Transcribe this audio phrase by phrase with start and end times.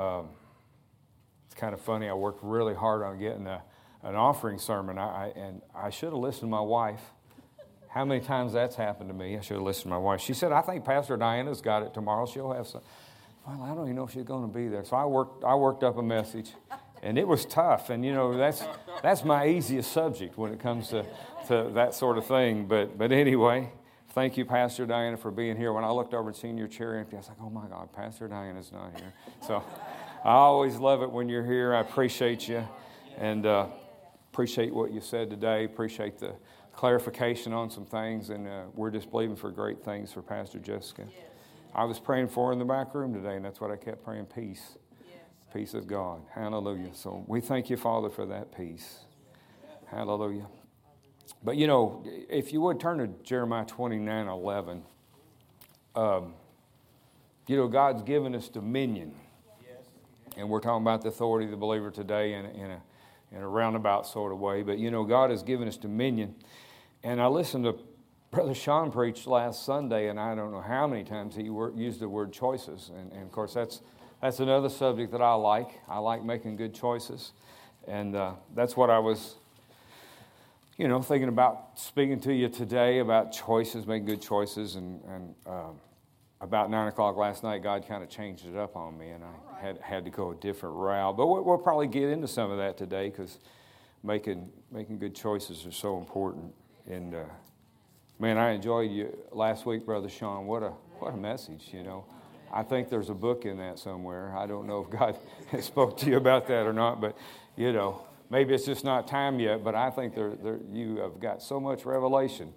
[0.00, 0.28] um,
[1.46, 2.08] it's kind of funny.
[2.08, 3.62] I worked really hard on getting a,
[4.02, 7.02] an offering sermon, I, I, and I should have listened to my wife.
[7.88, 9.36] How many times that's happened to me?
[9.36, 10.20] I should have listened to my wife.
[10.20, 12.24] She said, I think Pastor Diana's got it tomorrow.
[12.24, 12.82] She'll have some.
[13.46, 14.84] Well, I don't even know if she's going to be there.
[14.84, 16.52] So I worked, I worked up a message,
[17.02, 17.90] and it was tough.
[17.90, 18.62] And, you know, that's,
[19.02, 21.04] that's my easiest subject when it comes to,
[21.48, 22.66] to that sort of thing.
[22.66, 23.70] But, but anyway,
[24.12, 25.72] thank you, Pastor Diana, for being here.
[25.72, 27.92] When I looked over and seen your chair empty, I was like, oh my God,
[27.92, 29.12] Pastor Diana's not here.
[29.46, 29.62] So
[30.24, 31.74] I always love it when you're here.
[31.74, 32.66] I appreciate you
[33.18, 33.66] and uh,
[34.32, 35.64] appreciate what you said today.
[35.64, 36.34] Appreciate the
[36.72, 38.30] clarification on some things.
[38.30, 41.04] And uh, we're just believing for great things for Pastor Jessica.
[41.08, 41.26] Yes.
[41.74, 44.04] I was praying for her in the back room today, and that's what I kept
[44.04, 44.76] praying peace.
[45.08, 45.18] Yes.
[45.52, 46.22] Peace of God.
[46.34, 46.94] Hallelujah.
[46.94, 49.00] So we thank you, Father, for that peace.
[49.86, 50.46] Hallelujah.
[51.42, 54.82] But you know, if you would turn to Jeremiah 29 11,
[55.94, 56.34] um,
[57.46, 59.14] you know, God's given us dominion.
[60.36, 62.82] And we're talking about the authority of the believer today in, in, a,
[63.32, 64.62] in a roundabout sort of way.
[64.62, 66.36] But you know, God has given us dominion.
[67.02, 67.78] And I listened to
[68.30, 72.08] Brother Sean preach last Sunday, and I don't know how many times he used the
[72.08, 72.92] word choices.
[72.96, 73.80] And, and, of course, that's,
[74.22, 75.80] that's another subject that I like.
[75.88, 77.32] I like making good choices.
[77.88, 79.34] And uh, that's what I was
[80.80, 85.34] you know, thinking about speaking to you today about choices, making good choices, and, and
[85.46, 85.78] um,
[86.40, 89.26] about nine o'clock last night, God kind of changed it up on me, and I
[89.26, 89.60] right.
[89.60, 91.18] had had to go a different route.
[91.18, 93.40] But we'll, we'll probably get into some of that today because
[94.02, 96.54] making making good choices are so important.
[96.86, 97.24] And uh,
[98.18, 100.46] man, I enjoyed you last week, brother Sean.
[100.46, 102.06] What a what a message, you know.
[102.50, 104.34] I think there's a book in that somewhere.
[104.34, 105.18] I don't know if God
[105.62, 107.18] spoke to you about that or not, but
[107.54, 111.60] you know, maybe it's just not time yet, but I think you have got so
[111.60, 112.52] much revelation.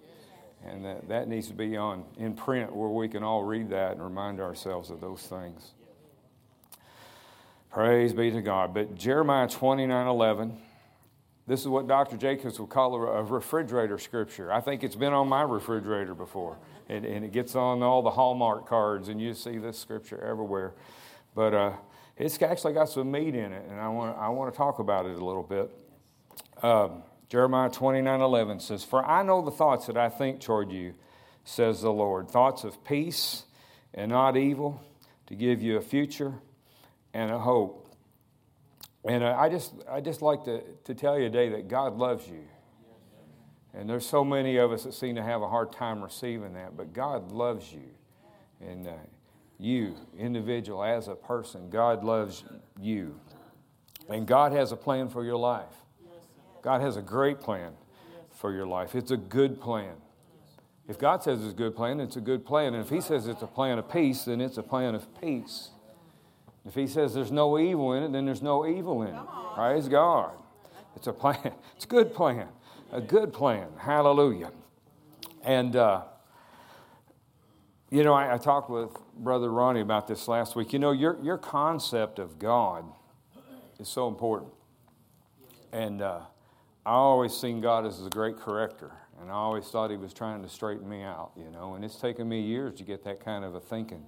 [0.66, 3.92] And that, that needs to be on in print where we can all read that
[3.92, 5.74] and remind ourselves of those things.
[7.70, 8.72] Praise be to God.
[8.72, 10.56] But Jeremiah 29 11,
[11.46, 12.16] this is what Dr.
[12.16, 14.50] Jacobs would call a refrigerator scripture.
[14.50, 16.56] I think it's been on my refrigerator before.
[16.88, 20.72] And, and it gets on all the Hallmark cards, and you see this scripture everywhere.
[21.34, 21.72] But uh,
[22.16, 25.06] it's actually got some meat in it, and I want I want to talk about
[25.06, 25.70] it a little bit.
[26.62, 30.94] Um, Jeremiah 29 11 says, For I know the thoughts that I think toward you,
[31.44, 33.44] says the Lord, thoughts of peace
[33.92, 34.80] and not evil,
[35.26, 36.34] to give you a future
[37.12, 37.94] and a hope.
[39.04, 42.44] And I just, I just like to, to tell you today that God loves you.
[43.74, 46.76] And there's so many of us that seem to have a hard time receiving that,
[46.76, 47.90] but God loves you.
[48.60, 48.92] And uh,
[49.58, 52.44] you, individual, as a person, God loves
[52.80, 53.18] you.
[54.08, 55.72] And God has a plan for your life.
[56.62, 57.72] God has a great plan
[58.32, 58.94] for your life.
[58.94, 59.94] It's a good plan.
[60.88, 62.74] If God says it's a good plan, it's a good plan.
[62.74, 65.70] And if He says it's a plan of peace, then it's a plan of peace.
[66.66, 69.22] If He says there's no evil in it, then there's no evil in it.
[69.54, 70.32] Praise God.
[70.96, 71.52] It's a plan.
[71.76, 72.48] It's a good plan.
[72.92, 73.68] A good plan.
[73.78, 74.52] Hallelujah.
[75.42, 76.02] And, uh,
[77.90, 80.72] you know, I, I, talked with Brother Ronnie about this last week.
[80.72, 82.84] You know, your, your concept of God
[83.78, 84.52] is so important.
[85.72, 86.20] And uh,
[86.84, 88.92] I always seen God as a great corrector.
[89.20, 91.74] And I always thought he was trying to straighten me out, you know.
[91.74, 94.04] And it's taken me years to get that kind of a thinking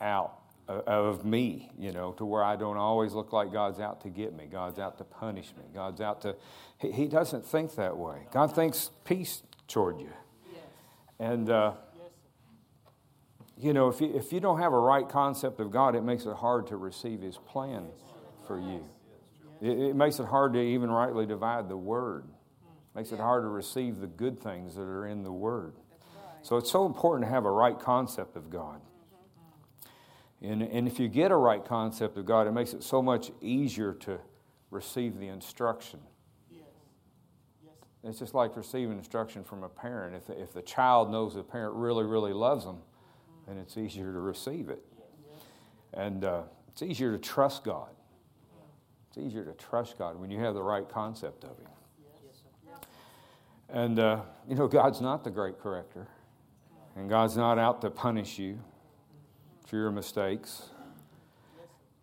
[0.00, 4.08] out of me, you know, to where I don't always look like God's out to
[4.08, 4.46] get me.
[4.46, 5.64] God's out to punish me.
[5.72, 6.36] God's out to.
[6.78, 8.26] He, he doesn't think that way.
[8.32, 10.10] God thinks peace toward you.
[11.18, 11.72] And, uh,
[13.58, 16.26] you know, if you, if you don't have a right concept of God, it makes
[16.26, 17.88] it hard to receive His plan
[18.46, 18.88] for you.
[19.60, 22.24] It, it makes it hard to even rightly divide the Word.
[22.24, 25.74] It makes it hard to receive the good things that are in the Word.
[26.42, 28.80] So it's so important to have a right concept of God.
[30.40, 33.32] And, and if you get a right concept of God, it makes it so much
[33.40, 34.20] easier to
[34.70, 35.98] receive the instruction.
[38.04, 40.14] It's just like receiving instruction from a parent.
[40.14, 42.78] If if the child knows the parent really, really loves them,
[43.48, 44.84] then it's easier to receive it.
[45.94, 47.88] And uh, it's easier to trust God.
[49.08, 51.68] It's easier to trust God when you have the right concept of Him.
[53.70, 56.06] And, uh, you know, God's not the great corrector,
[56.96, 58.58] and God's not out to punish you
[59.66, 60.70] for your mistakes.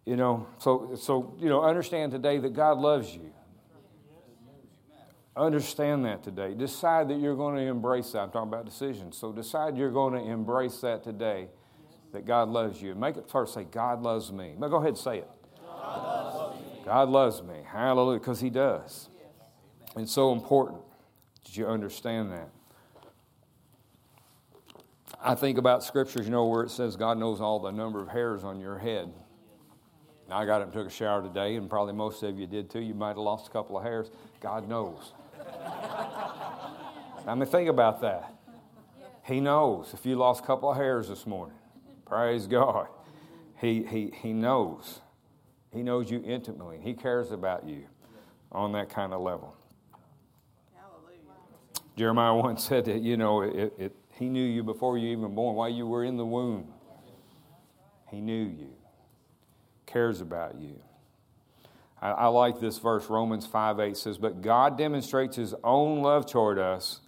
[0.06, 3.31] You know, so, so, you know, understand today that God loves you.
[5.38, 6.54] Understand that today.
[6.54, 8.20] Decide that you're going to embrace that.
[8.20, 9.18] I'm talking about decisions.
[9.18, 11.50] So decide you're going to embrace that today,
[12.14, 12.96] that God loves you.
[12.96, 14.56] Make it first say, God loves me.
[14.58, 15.30] Now go ahead and say it.
[15.68, 17.56] God loves, God loves me.
[17.66, 19.10] Hallelujah, because He does.
[19.98, 20.80] It's so important
[21.44, 22.50] that you understand that.
[25.22, 28.08] I think about scriptures, you know, where it says God knows all the number of
[28.08, 29.12] hairs on your head.
[30.30, 32.70] Now, I got up and took a shower today, and probably most of you did
[32.70, 32.80] too.
[32.80, 34.12] You might have lost a couple of hairs.
[34.40, 35.14] God knows.
[37.27, 38.33] I mean, think about that.
[39.24, 41.57] He knows if you lost a couple of hairs this morning.
[42.06, 42.88] Praise God.
[43.60, 45.01] He, he, he knows.
[45.74, 46.80] He knows you intimately.
[46.81, 47.86] He cares about you
[48.51, 49.56] on that kind of level.
[50.75, 51.19] Hallelujah.
[51.98, 55.56] Jeremiah once said that, you know, it, it, he knew you before you even born,
[55.56, 56.68] while you were in the womb.
[58.10, 58.69] He knew you,
[59.86, 60.80] cares about you.
[62.01, 66.25] I, I like this verse, Romans 5 8 says, But God demonstrates his own love
[66.25, 67.01] toward us,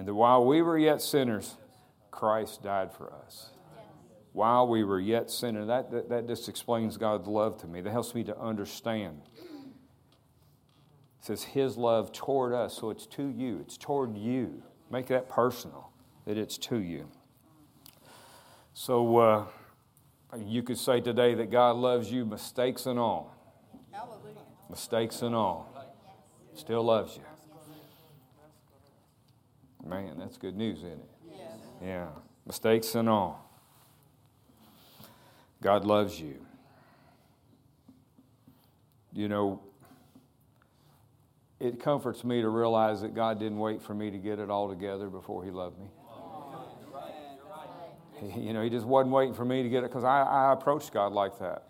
[0.00, 1.58] and that while we were yet sinners,
[2.10, 3.50] Christ died for us.
[4.32, 5.66] While we were yet sinners.
[5.66, 7.82] That, that, that just explains God's love to me.
[7.82, 9.20] That helps me to understand.
[9.36, 9.44] It
[11.20, 14.62] says his love toward us, so it's to you, it's toward you.
[14.90, 15.92] Make that personal,
[16.24, 17.06] that it's to you.
[18.72, 19.44] So uh,
[20.38, 23.36] you could say today that God loves you, mistakes and all.
[23.92, 24.38] Hallelujah.
[24.70, 25.68] Mistakes and all.
[26.54, 27.22] Still loves you.
[29.84, 31.10] Man, that's good news, isn't it?
[31.30, 31.58] Yes.
[31.82, 32.08] Yeah.
[32.46, 33.50] Mistakes and all.
[35.62, 36.36] God loves you.
[39.12, 39.60] You know,
[41.58, 44.68] it comforts me to realize that God didn't wait for me to get it all
[44.68, 45.86] together before He loved me.
[48.36, 50.92] You know, He just wasn't waiting for me to get it because I, I approached
[50.92, 51.68] God like that.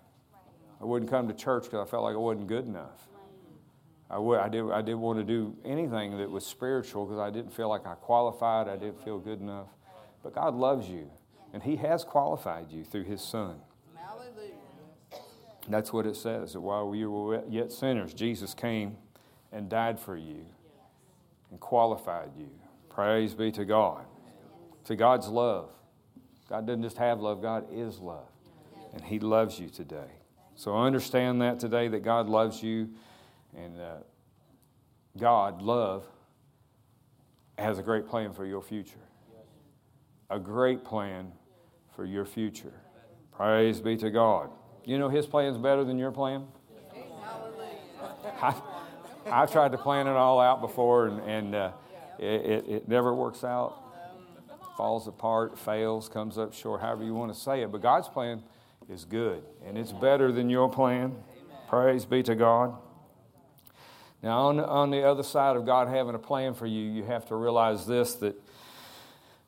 [0.81, 3.07] I wouldn't come to church because I felt like I wasn't good enough.
[4.11, 7.69] I, did, I didn't want to do anything that was spiritual because I didn't feel
[7.69, 8.69] like I qualified.
[8.69, 9.69] I didn't feel good enough.
[10.23, 11.11] But God loves you,
[11.53, 13.57] and He has qualified you through His Son.
[13.97, 14.55] Hallelujah.
[15.69, 16.55] That's what it says.
[16.55, 18.97] That while we were yet sinners, Jesus came
[19.53, 20.45] and died for you
[21.51, 22.51] and qualified you.
[22.89, 24.05] Praise be to God.
[24.87, 25.71] To God's love.
[26.49, 28.27] God doesn't just have love, God is love.
[28.93, 30.19] And He loves you today.
[30.57, 32.91] So understand that today that God loves you
[33.56, 33.94] and uh,
[35.19, 36.06] God, love,
[37.58, 39.00] has a great plan for your future.
[40.31, 41.32] A great plan
[41.94, 42.73] for your future.
[43.32, 44.50] Praise be to God.
[44.85, 46.47] You know His plan is better than your plan?
[48.41, 48.55] I,
[49.26, 51.73] I've tried to plan it all out before, and, and uh,
[52.19, 53.76] it, it, it never works out.
[54.76, 57.70] Falls apart, fails, comes up short, however you want to say it.
[57.70, 58.43] But God's plan
[58.88, 61.14] is good, and it's better than your plan.
[61.69, 62.75] Praise be to God.
[64.22, 67.26] Now, on, on the other side of God having a plan for you, you have
[67.26, 68.40] to realize this that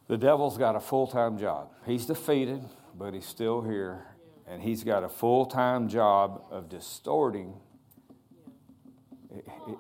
[0.09, 1.71] the devil's got a full time job.
[1.87, 2.65] He's defeated,
[2.97, 4.07] but he's still here,
[4.47, 7.55] and he's got a full time job of distorting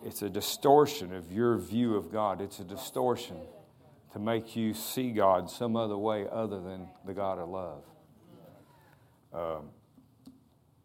[0.04, 2.40] it's a distortion of your view of God.
[2.40, 3.36] It's a distortion
[4.12, 7.84] to make you see God some other way other than the God of love.
[9.32, 9.70] Um,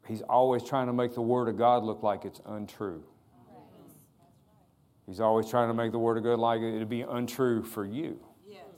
[0.07, 3.03] he's always trying to make the Word of God look like it's untrue.
[5.07, 8.19] He's always trying to make the Word of God like it'd be untrue for you.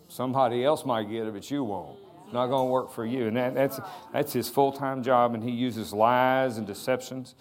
[0.08, 2.00] Somebody else might get it, but you won't.
[2.24, 3.28] It's not going to work for you.
[3.28, 3.80] And that, that's,
[4.14, 7.36] that's his full time job, and he uses lies and deceptions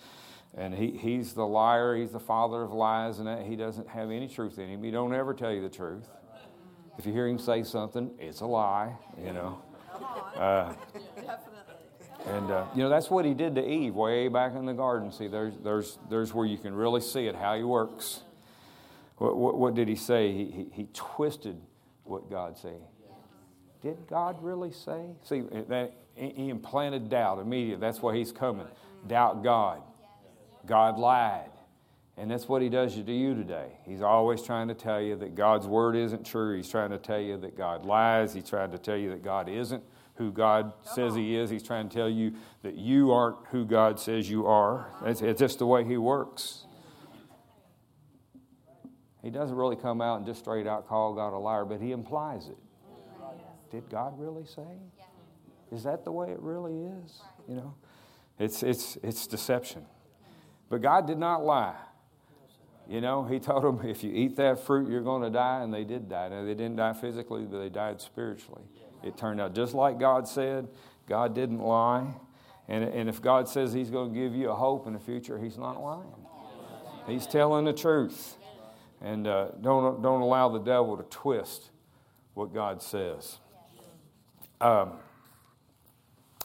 [0.59, 4.11] and he, he's the liar, he's the father of lies, and that he doesn't have
[4.11, 4.83] any truth in him.
[4.83, 6.09] He don't ever tell you the truth.
[6.99, 9.63] If you hear him say something, it's a lie, you know.
[10.35, 10.75] Uh,
[12.27, 15.13] and uh, you know that's what he did to Eve way back in the garden.
[15.13, 18.23] See, there's there's there's where you can really see it how he works.
[19.19, 20.33] What, what, what did he say?
[20.33, 21.61] He, he, he twisted
[22.05, 22.81] what God said.
[23.83, 25.07] Did God really say?
[25.23, 27.81] See, that he implanted doubt immediately.
[27.81, 28.67] That's why he's coming.
[29.07, 29.83] Doubt God.
[30.67, 31.51] God lied.
[32.17, 33.79] And that's what he does to you today.
[33.85, 36.57] He's always trying to tell you that God's word isn't true.
[36.57, 38.35] He's trying to tell you that God lies.
[38.35, 39.85] He's trying to tell you that God isn't
[40.17, 41.49] who God says he is.
[41.49, 44.89] He's trying to tell you that you aren't who God says you are.
[45.07, 46.65] It's, it's just the way he works.
[49.23, 51.93] He doesn't really come out and just straight out call God a liar, but he
[51.93, 52.59] implies it.
[53.71, 54.79] Did God really say?
[55.71, 57.21] Is that the way it really is?
[57.47, 57.75] You know,
[58.39, 59.85] it's, it's, it's deception.
[60.71, 61.77] But God did not lie.
[62.89, 65.73] You know, He told them, if you eat that fruit, you're going to die, and
[65.73, 66.29] they did die.
[66.29, 68.63] Now, they didn't die physically, but they died spiritually.
[69.03, 70.69] It turned out just like God said.
[71.07, 72.07] God didn't lie.
[72.67, 75.39] And, and if God says He's going to give you a hope in the future,
[75.39, 76.15] He's not lying.
[77.07, 78.38] He's telling the truth.
[79.01, 81.71] And uh, don't, don't allow the devil to twist
[82.35, 83.39] what God says.
[84.61, 84.95] Um,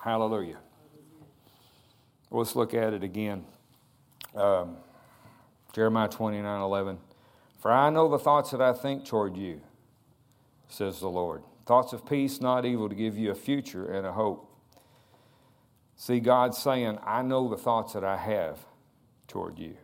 [0.01, 0.57] hallelujah.
[2.29, 3.45] Let's look at it again.
[4.35, 4.77] Um,
[5.73, 6.97] Jeremiah 29 11.
[7.59, 9.61] For I know the thoughts that I think toward you,
[10.67, 11.43] says the Lord.
[11.65, 14.49] Thoughts of peace, not evil, to give you a future and a hope.
[15.95, 18.59] See, God's saying, I know the thoughts that I have
[19.27, 19.77] toward you.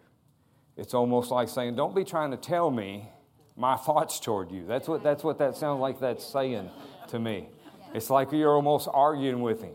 [0.79, 3.09] It's almost like saying, Don't be trying to tell me
[3.57, 4.65] my thoughts toward you.
[4.65, 6.69] That's what, that's what that sounds like that's saying
[7.09, 7.49] to me.
[7.93, 9.73] It's like you're almost arguing with him.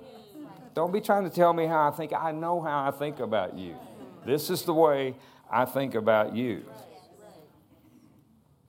[0.75, 2.13] Don't be trying to tell me how I think.
[2.15, 3.77] I know how I think about you.
[4.25, 5.15] This is the way
[5.51, 6.65] I think about you.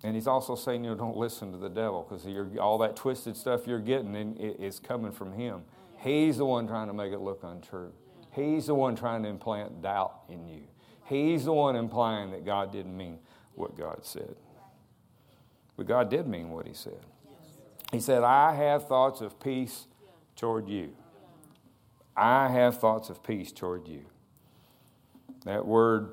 [0.03, 2.27] And he's also saying, you know, don't listen to the devil because
[2.59, 5.63] all that twisted stuff you're getting is coming from him.
[5.97, 7.93] He's the one trying to make it look untrue.
[8.33, 10.63] He's the one trying to implant doubt in you.
[11.05, 13.19] He's the one implying that God didn't mean
[13.53, 14.35] what God said.
[15.77, 16.99] But God did mean what He said.
[17.91, 19.87] He said, I have thoughts of peace
[20.35, 20.93] toward you.
[22.17, 24.05] I have thoughts of peace toward you.
[25.45, 26.11] That word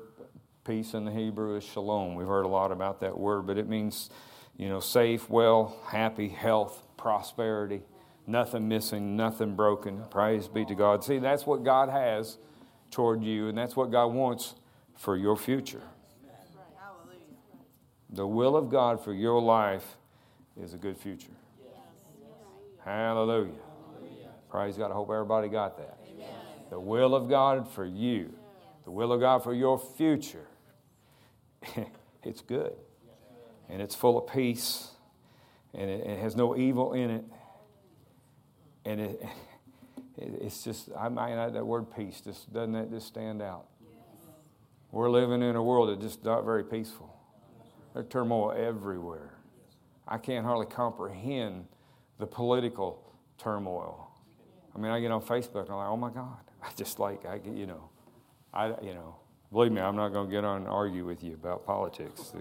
[0.63, 2.15] peace in the Hebrew is shalom.
[2.15, 4.09] We've heard a lot about that word, but it means,
[4.57, 7.81] you know, safe, well, happy, health, prosperity,
[8.27, 10.03] nothing missing, nothing broken.
[10.09, 11.03] Praise be to God.
[11.03, 12.37] See, that's what God has
[12.91, 14.55] toward you, and that's what God wants
[14.95, 15.81] for your future.
[18.09, 19.97] The will of God for your life
[20.61, 21.31] is a good future.
[22.85, 23.53] Hallelujah.
[24.49, 24.91] Praise God.
[24.91, 25.97] I hope everybody got that.
[26.69, 28.33] The will of God for you,
[28.83, 30.47] the will of God for your future,
[32.23, 32.73] it's good.
[33.69, 34.89] And it's full of peace,
[35.73, 37.25] and it, it has no evil in it.
[38.85, 39.25] And it,
[40.17, 43.65] it it's just, I might that word peace, just doesn't that just stand out?
[44.93, 47.11] We're living in a world that's just not very peaceful.
[47.95, 49.33] There's turmoil everywhere.
[50.07, 51.65] I can't hardly comprehend
[52.19, 54.11] the political turmoil.
[54.75, 56.37] I mean, I get on Facebook and I'm like, oh my God.
[56.63, 57.89] I just like, I get, you know,
[58.53, 59.15] I, you know,
[59.51, 62.31] believe me, I'm not going to get on and argue with you about politics.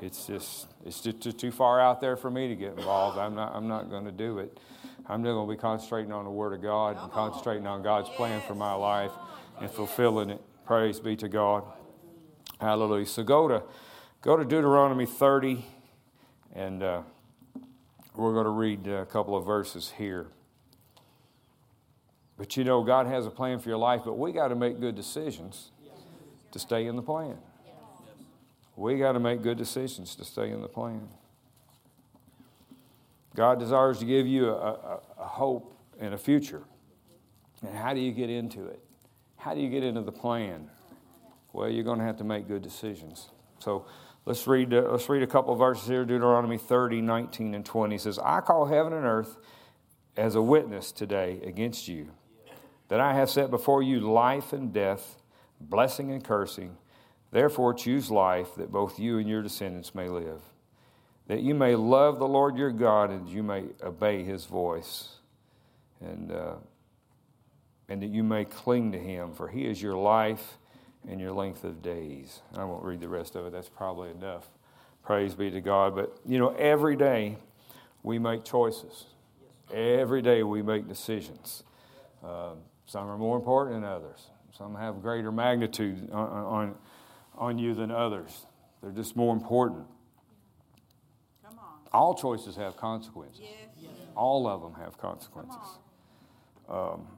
[0.00, 3.18] It's just, it's just too far out there for me to get involved.
[3.18, 4.60] I'm not, I'm not going to do it.
[5.08, 8.08] I'm just going to be concentrating on the Word of God and concentrating on God's
[8.10, 9.10] plan for my life
[9.60, 10.40] and fulfilling it.
[10.70, 11.64] Praise be to God.
[12.60, 13.04] Hallelujah.
[13.04, 13.64] So go to
[14.22, 15.64] Go to Deuteronomy 30,
[16.54, 17.02] and uh,
[18.14, 20.26] we're going to read a couple of verses here.
[22.36, 24.78] But you know, God has a plan for your life, but we got to make
[24.78, 25.70] good decisions
[26.52, 27.38] to stay in the plan.
[28.76, 31.08] We got to make good decisions to stay in the plan.
[33.34, 36.62] God desires to give you a, a, a, hope and a future.
[37.66, 38.84] And how do you get into it?
[39.40, 40.70] How do you get into the plan?
[41.52, 43.28] Well, you're going to have to make good decisions.
[43.58, 43.86] So,
[44.26, 48.18] Let's read, uh, let's read a couple verses here Deuteronomy 30, 19, and 20 says,
[48.18, 49.38] I call heaven and earth
[50.16, 52.10] as a witness today against you,
[52.88, 55.16] that I have set before you life and death,
[55.58, 56.76] blessing and cursing.
[57.30, 60.42] Therefore, choose life, that both you and your descendants may live,
[61.28, 65.16] that you may love the Lord your God, and you may obey his voice,
[66.00, 66.54] and, uh,
[67.90, 70.56] and that you may cling to him, for he is your life
[71.08, 72.40] and your length of days.
[72.56, 74.46] I won't read the rest of it, that's probably enough.
[75.02, 75.94] Praise be to God.
[75.96, 77.36] But, you know, every day
[78.02, 79.06] we make choices,
[79.74, 81.64] every day we make decisions.
[82.24, 82.52] Uh,
[82.86, 86.74] some are more important than others, some have greater magnitude on, on,
[87.36, 88.46] on you than others.
[88.82, 89.86] They're just more important.
[91.92, 93.40] All choices have consequences.
[93.42, 93.90] Yes.
[94.14, 95.58] All of them have consequences.
[96.68, 97.08] Um,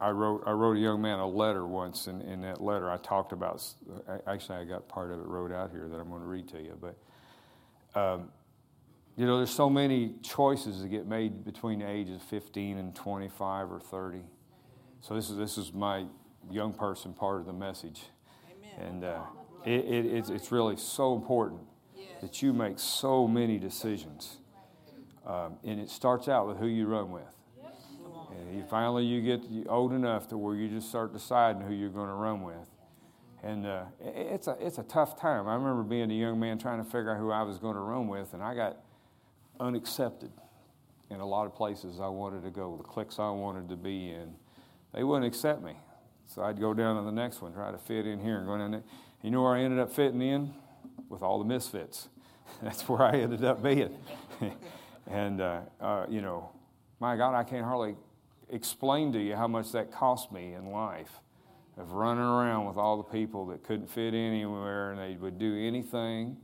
[0.00, 2.98] I wrote, I wrote a young man a letter once, and in that letter I
[2.98, 3.62] talked about,
[4.26, 6.58] actually, I got part of it wrote out here that I'm going to read to
[6.58, 6.78] you.
[6.78, 8.28] But, um,
[9.16, 12.94] you know, there's so many choices that get made between the ages of 15 and
[12.94, 14.20] 25 or 30.
[15.00, 16.04] So this is, this is my
[16.50, 18.02] young person part of the message.
[18.50, 18.86] Amen.
[18.86, 19.20] And uh,
[19.64, 21.62] it, it, it's, it's really so important
[21.96, 22.08] yes.
[22.20, 24.36] that you make so many decisions.
[25.26, 27.24] Um, and it starts out with who you run with.
[28.30, 31.90] And you finally you get old enough to where you just start deciding who you're
[31.90, 32.68] going to run with.
[33.42, 35.46] And uh, it's, a, it's a tough time.
[35.46, 37.80] I remember being a young man trying to figure out who I was going to
[37.80, 38.78] run with, and I got
[39.60, 40.32] unaccepted
[41.10, 44.10] in a lot of places I wanted to go, the cliques I wanted to be
[44.10, 44.34] in.
[44.92, 45.74] They wouldn't accept me.
[46.26, 48.58] So I'd go down to the next one, try to fit in here and go
[48.58, 48.82] down there.
[49.22, 50.52] You know where I ended up fitting in?
[51.08, 52.08] With all the misfits.
[52.62, 53.96] That's where I ended up being.
[55.06, 56.50] and, uh, uh, you know,
[56.98, 57.94] my God, I can't hardly
[58.50, 61.20] explain to you how much that cost me in life
[61.76, 65.56] of running around with all the people that couldn't fit anywhere and they would do
[65.58, 66.36] anything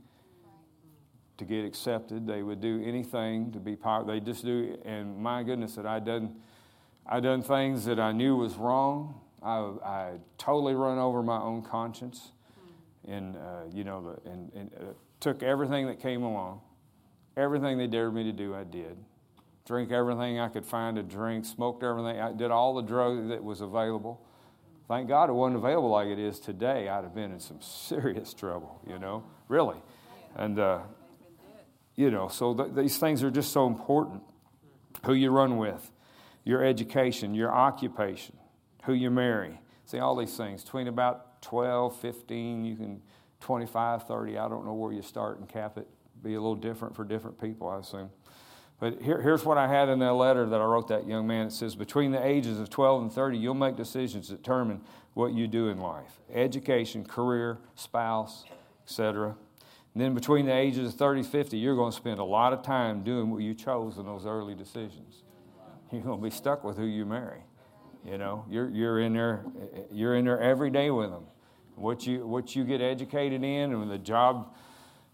[1.37, 2.27] to get accepted.
[2.27, 4.19] They would do anything to be popular.
[4.19, 6.35] They just do, and my goodness, that I done,
[7.05, 9.19] I done things that I knew was wrong.
[9.41, 12.31] I, I totally run over my own conscience,
[13.07, 14.83] and uh, you know, and, and uh,
[15.19, 16.61] took everything that came along,
[17.35, 18.95] everything they dared me to do, I did,
[19.65, 23.43] drink everything I could find to drink, smoked everything, I did all the drugs that
[23.43, 24.21] was available.
[24.87, 26.89] Thank God it wasn't available like it is today.
[26.89, 29.77] I'd have been in some serious trouble, you know, really.
[30.35, 30.79] And, uh,
[31.95, 34.21] you know, so th- these things are just so important.
[35.05, 35.91] Who you run with,
[36.43, 38.37] your education, your occupation,
[38.83, 39.59] who you marry.
[39.85, 40.63] See, all these things.
[40.63, 43.01] Between about 12, 15, you can
[43.41, 45.87] 25, 30, I don't know where you start and cap it.
[46.23, 48.09] Be a little different for different people, I assume.
[48.83, 51.47] But here, here's what I had in that letter that I wrote that young man.
[51.47, 54.81] It says, Between the ages of 12 and 30, you'll make decisions that determine
[55.13, 58.43] what you do in life education, career, spouse,
[58.85, 59.37] etc.
[59.95, 63.05] Then between the ages of 30 50, you're going to spend a lot of time
[63.05, 65.23] doing what you chose in those early decisions.
[65.89, 67.39] You're going to be stuck with who you marry.
[68.05, 69.45] You know, you're, you're, in there,
[69.93, 71.23] you're in there every day with them.
[71.75, 74.53] What you, what you get educated in and the job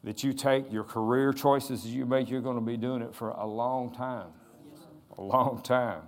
[0.03, 3.29] that you take, your career choices you make, you're going to be doing it for
[3.29, 4.29] a long time.
[5.17, 6.03] A long time.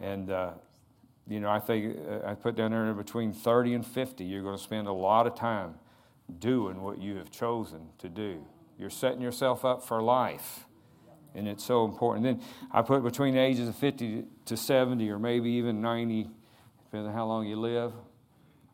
[0.00, 0.52] And, uh,
[1.26, 4.56] you know, I think uh, I put down there between 30 and 50, you're going
[4.56, 5.74] to spend a lot of time
[6.38, 8.44] doing what you have chosen to do.
[8.78, 10.66] You're setting yourself up for life.
[11.34, 12.24] And it's so important.
[12.24, 12.40] Then
[12.72, 16.28] I put between the ages of 50 to 70 or maybe even 90,
[16.84, 17.92] depending on how long you live.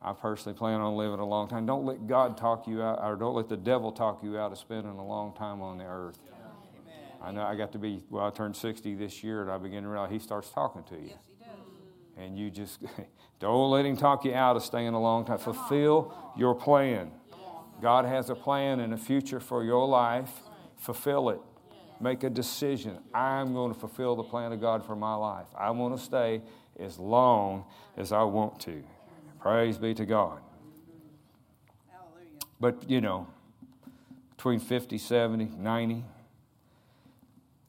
[0.06, 1.66] I personally plan on living a long time.
[1.66, 4.58] Don't let God talk you out, or don't let the devil talk you out of
[4.58, 6.20] spending a long time on the earth.
[7.20, 9.82] I know I got to be, well, I turned 60 this year, and I begin
[9.82, 11.08] to realize he starts talking to you.
[11.08, 12.24] Yes, he does.
[12.24, 12.80] And you just,
[13.40, 15.38] don't let him talk you out of staying a long time.
[15.38, 17.10] Fulfill your plan.
[17.82, 20.30] God has a plan and a future for your life.
[20.76, 21.40] Fulfill it.
[22.00, 22.98] Make a decision.
[23.12, 25.48] I'm going to fulfill the plan of God for my life.
[25.58, 26.42] I want to stay
[26.78, 27.64] as long
[27.96, 28.84] as I want to.
[29.46, 30.40] Praise be to God.
[31.88, 32.40] Hallelujah.
[32.58, 33.28] But, you know,
[34.30, 36.04] between 50, 70, 90,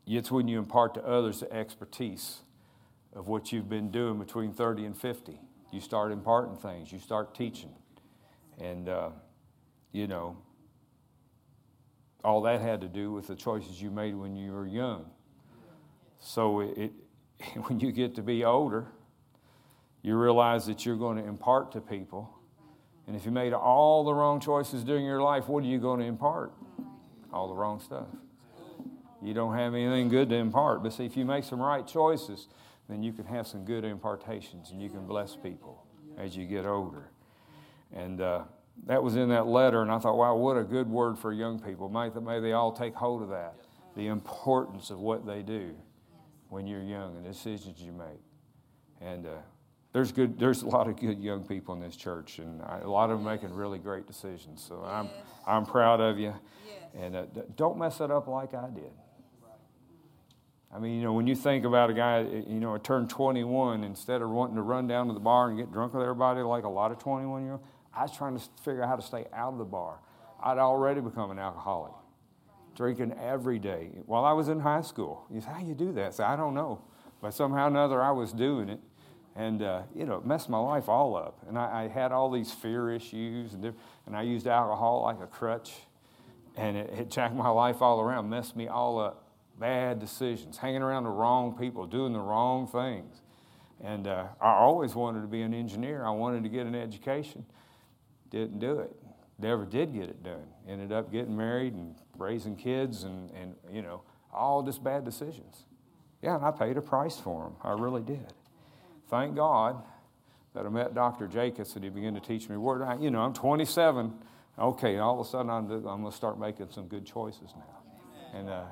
[0.08, 2.40] it's when you impart to others the expertise
[3.16, 5.40] of what you've been doing between 30 and 50.
[5.72, 7.76] You start imparting things, you start teaching.
[8.60, 9.10] And, uh,
[9.92, 10.36] you know,
[12.24, 15.06] all that had to do with the choices you made when you were young.
[16.20, 16.92] So it, it
[17.68, 18.88] when you get to be older,
[20.08, 22.34] you realize that you're going to impart to people.
[23.08, 26.00] And if you made all the wrong choices during your life, what are you going
[26.00, 26.54] to impart?
[27.34, 28.08] All the wrong stuff.
[29.22, 30.82] You don't have anything good to impart.
[30.82, 32.48] But see, if you make some right choices,
[32.88, 35.86] then you can have some good impartations and you can bless people
[36.18, 37.12] as you get older.
[37.94, 38.44] And uh,
[38.86, 41.60] that was in that letter, and I thought, wow, what a good word for young
[41.60, 41.90] people.
[41.90, 43.56] May, may they all take hold of that.
[43.98, 45.76] The importance of what they do
[46.48, 48.22] when you're young and the decisions you make.
[49.02, 49.40] And uh,
[49.94, 50.38] there's good.
[50.38, 53.20] There's a lot of good young people in this church, and I, a lot of
[53.20, 54.64] them making really great decisions.
[54.68, 54.92] So yes.
[54.92, 55.10] I'm
[55.46, 56.34] I'm proud of you,
[56.68, 56.76] yes.
[56.96, 58.92] and uh, don't mess it up like I did.
[60.74, 64.22] I mean, you know, when you think about a guy, you know, turned 21, instead
[64.22, 66.70] of wanting to run down to the bar and get drunk with everybody like a
[66.70, 67.64] lot of 21 year olds,
[67.96, 70.00] I was trying to figure out how to stay out of the bar.
[70.44, 71.94] I'd already become an alcoholic,
[72.76, 75.26] drinking every day while I was in high school.
[75.32, 76.06] You say, how you do that?
[76.06, 76.82] I say, I don't know.
[77.22, 78.80] But somehow or another, I was doing it
[79.38, 81.38] and uh, you know, messed my life all up.
[81.48, 83.74] And I, I had all these fear issues, and,
[84.08, 85.74] and I used alcohol like a crutch,
[86.58, 89.24] and it, it jacked my life all around, messed me all up.
[89.60, 93.22] Bad decisions, hanging around the wrong people, doing the wrong things.
[93.84, 96.04] And uh, I always wanted to be an engineer.
[96.04, 97.46] I wanted to get an education.
[98.30, 98.96] Didn't do it.
[99.40, 100.48] Never did get it done.
[100.68, 104.02] Ended up getting married and raising kids, and, and you know,
[104.34, 105.66] all just bad decisions.
[106.24, 107.56] Yeah, and I paid a price for them.
[107.64, 108.34] I really did
[109.10, 109.82] thank God
[110.54, 111.28] that I met Dr.
[111.28, 114.14] Jacobs and he began to teach me where I, you know, I'm 27.
[114.60, 118.40] Okay, all of a sudden I'm, I'm going to start making some good choices now.
[118.40, 118.64] And uh,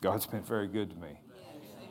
[0.00, 1.18] God's been very good to me.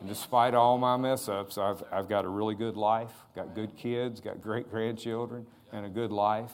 [0.00, 3.76] And despite all my mess ups, I've, I've got a really good life, got good
[3.76, 6.52] kids, got great grandchildren, and a good life.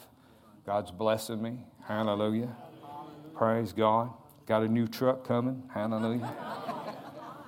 [0.65, 1.59] God's blessing me.
[1.85, 2.55] Hallelujah.
[3.35, 4.11] Praise God.
[4.45, 5.63] Got a new truck coming.
[5.73, 6.33] Hallelujah.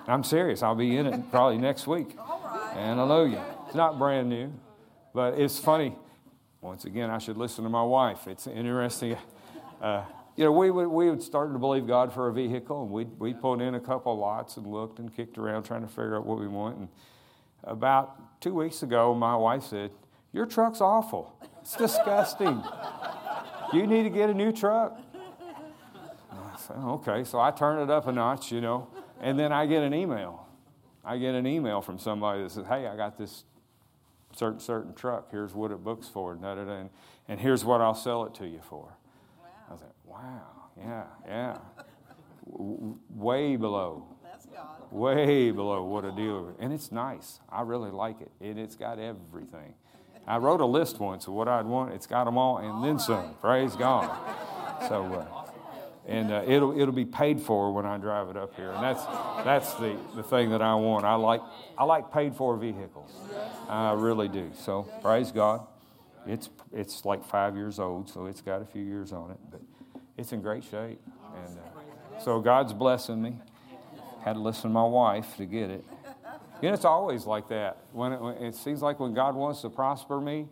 [0.07, 0.63] I'm serious.
[0.63, 2.15] I'll be in it probably next week.
[2.73, 3.45] Hallelujah.
[3.67, 4.51] It's not brand new,
[5.13, 5.95] but it's funny.
[6.59, 8.25] Once again, I should listen to my wife.
[8.25, 9.15] It's interesting.
[9.79, 10.03] Uh,
[10.35, 13.09] you know, we would, we would start to believe God for a vehicle, and we'd,
[13.19, 16.25] we put in a couple lots and looked and kicked around trying to figure out
[16.25, 16.77] what we want.
[16.77, 16.87] And
[17.63, 19.91] about two weeks ago, my wife said,
[20.31, 21.37] Your truck's awful.
[21.61, 22.63] It's disgusting.
[23.71, 24.99] you need to get a new truck.
[26.31, 27.23] I said, okay.
[27.23, 28.87] So I turn it up a notch, you know,
[29.21, 30.42] and then I get an email
[31.05, 33.43] I get an email from somebody that says, "Hey, I got this
[34.35, 35.31] certain certain truck.
[35.31, 36.89] Here's what it books for, and,
[37.27, 38.95] and here's what I'll sell it to you for."
[39.39, 39.47] Wow.
[39.69, 40.41] I was like, "Wow,
[40.77, 41.57] yeah, yeah,
[42.51, 44.91] w- way below." That's God.
[44.91, 46.53] Way below what a dealer.
[46.59, 47.39] And it's nice.
[47.49, 48.31] I really like it.
[48.41, 49.75] And it's got everything.
[50.25, 51.93] I wrote a list once of what I'd want.
[51.93, 53.01] It's got them all and all then right.
[53.01, 53.33] some.
[53.41, 54.09] Praise God.
[54.87, 55.42] So, uh,
[56.05, 59.05] and uh, it'll it'll be paid for when I drive it up here, and that's
[59.45, 61.05] that's the, the thing that I want.
[61.05, 61.41] I like
[61.77, 63.11] I like paid for vehicles,
[63.69, 64.51] I really do.
[64.57, 65.65] So praise God.
[66.27, 69.61] It's it's like five years old, so it's got a few years on it, but
[70.17, 70.99] it's in great shape,
[71.45, 73.37] and uh, so God's blessing me.
[74.23, 75.83] Had to listen to my wife to get it.
[76.61, 77.77] You know, it's always like that.
[77.91, 80.47] When it, when it seems like when God wants to prosper me,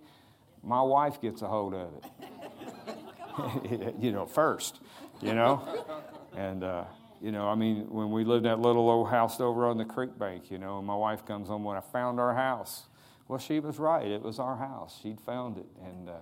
[0.62, 3.96] my wife gets a hold of it.
[4.02, 4.82] you know, first
[5.22, 5.86] you know?
[6.34, 6.86] And, uh,
[7.22, 9.86] you know, I mean, when we lived in that little old house over on the
[9.86, 12.84] creek bank, you know, and my wife comes home when I found our house.
[13.28, 14.08] Well, she was right.
[14.08, 15.00] It was our house.
[15.02, 16.14] She'd found it, and uh,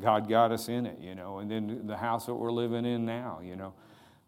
[0.00, 1.38] God got us in it, you know.
[1.38, 3.72] And then the house that we're living in now, you know.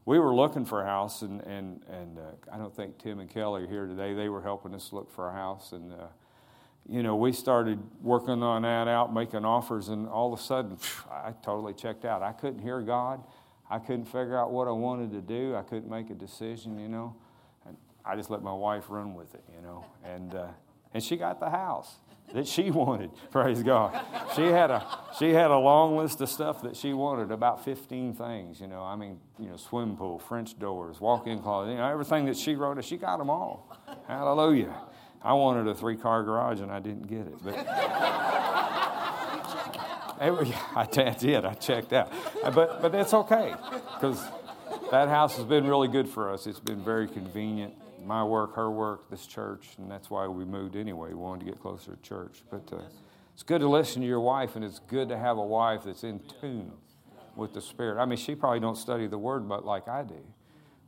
[0.07, 3.29] We were looking for a house, and, and, and uh, I don't think Tim and
[3.29, 4.15] Kelly are here today.
[4.15, 5.73] They were helping us look for a house.
[5.73, 6.07] And, uh,
[6.89, 10.79] you know, we started working on that out, making offers, and all of a sudden,
[11.11, 12.23] I totally checked out.
[12.23, 13.23] I couldn't hear God.
[13.71, 15.55] I couldn't figure out what I wanted to do.
[15.55, 17.15] I couldn't make a decision, you know.
[17.67, 19.85] And I just let my wife run with it, you know.
[20.05, 20.49] And, uh,
[20.93, 21.95] and she got the house
[22.35, 23.11] that she wanted.
[23.31, 24.05] Praise God.
[24.35, 24.85] She had a
[25.17, 28.61] she had a long list of stuff that she wanted, about 15 things.
[28.61, 32.27] You know, I mean, you know, swim pool, French doors, walk-in closet, you know, everything
[32.27, 32.83] that she wrote.
[32.85, 33.77] She got them all.
[34.09, 34.75] Hallelujah.
[35.23, 38.67] I wanted a three-car garage and I didn't get it, but.
[40.21, 41.45] I did.
[41.45, 42.13] I checked out.
[42.43, 43.55] But, but that's okay
[43.95, 44.23] because
[44.91, 46.47] that house has been really good for us.
[46.47, 47.75] It's been very convenient.
[48.05, 51.11] My work, her work, this church, and that's why we moved anyway.
[51.11, 52.43] We wanted to get closer to church.
[52.51, 52.83] But uh,
[53.35, 56.05] it's good to listen to your wife, and it's good to have a wife that's
[56.05, 56.73] in tune
[57.37, 58.01] with the Spirit.
[58.01, 60.21] I mean, she probably don't study the Word, but like I do,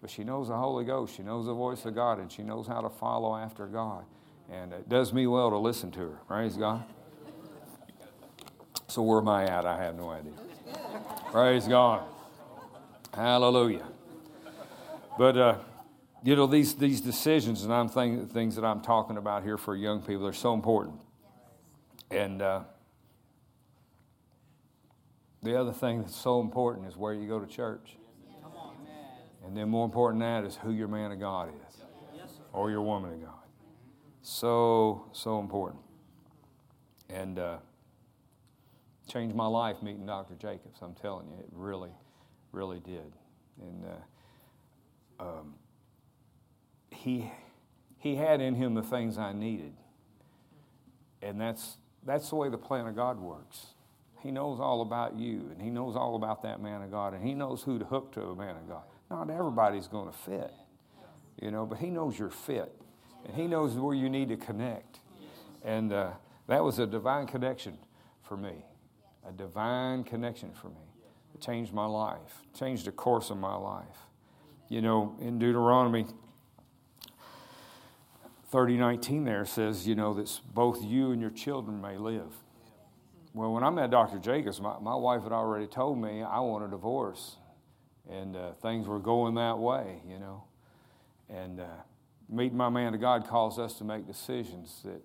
[0.00, 1.16] but she knows the Holy Ghost.
[1.16, 4.04] She knows the voice of God, and she knows how to follow after God.
[4.50, 6.18] And it does me well to listen to her.
[6.26, 6.84] Praise God.
[8.92, 9.64] So where am I at?
[9.64, 10.34] I have no idea.
[11.30, 12.04] Praise God.
[13.14, 13.86] Hallelujah.
[15.16, 15.58] But uh,
[16.22, 19.74] you know these these decisions, and I'm thinking things that I'm talking about here for
[19.74, 21.00] young people are so important.
[22.10, 22.64] And uh,
[25.42, 27.96] the other thing that's so important is where you go to church.
[29.46, 31.80] And then more important than that is who your man of God is,
[32.52, 33.46] or your woman of God.
[34.20, 35.80] So so important.
[37.08, 37.56] And uh,
[39.12, 40.34] changed my life meeting Dr.
[40.34, 40.80] Jacobs.
[40.80, 41.90] I'm telling you, it really,
[42.50, 43.12] really did.
[43.60, 43.84] And
[45.20, 45.54] uh, um,
[46.90, 47.30] he,
[47.98, 49.74] he had in him the things I needed.
[51.20, 53.66] And that's, that's the way the plan of God works.
[54.22, 57.24] He knows all about you, and He knows all about that man of God, and
[57.24, 58.82] He knows who to hook to a man of God.
[59.10, 60.52] Not everybody's going to fit,
[61.40, 62.72] you know, but He knows you're fit,
[63.24, 65.00] and He knows where you need to connect.
[65.64, 66.12] And uh,
[66.46, 67.78] that was a divine connection
[68.22, 68.64] for me
[69.26, 70.86] a divine connection for me.
[71.34, 74.06] It changed my life, changed the course of my life.
[74.68, 76.06] You know, in Deuteronomy
[78.52, 82.34] 30:19 there says, you know, that both you and your children may live.
[83.34, 84.18] Well, when I met Dr.
[84.18, 87.36] Jacobs, my, my wife had already told me I want a divorce.
[88.10, 90.44] And uh, things were going that way, you know.
[91.30, 91.66] And uh,
[92.28, 95.00] meeting my man of God calls us to make decisions that,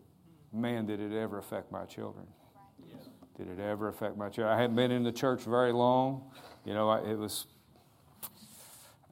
[0.52, 2.26] man, did it ever affect my children.
[3.38, 4.46] Did it ever affect my church?
[4.46, 6.24] I hadn't been in the church very long.
[6.66, 7.46] You know, it was,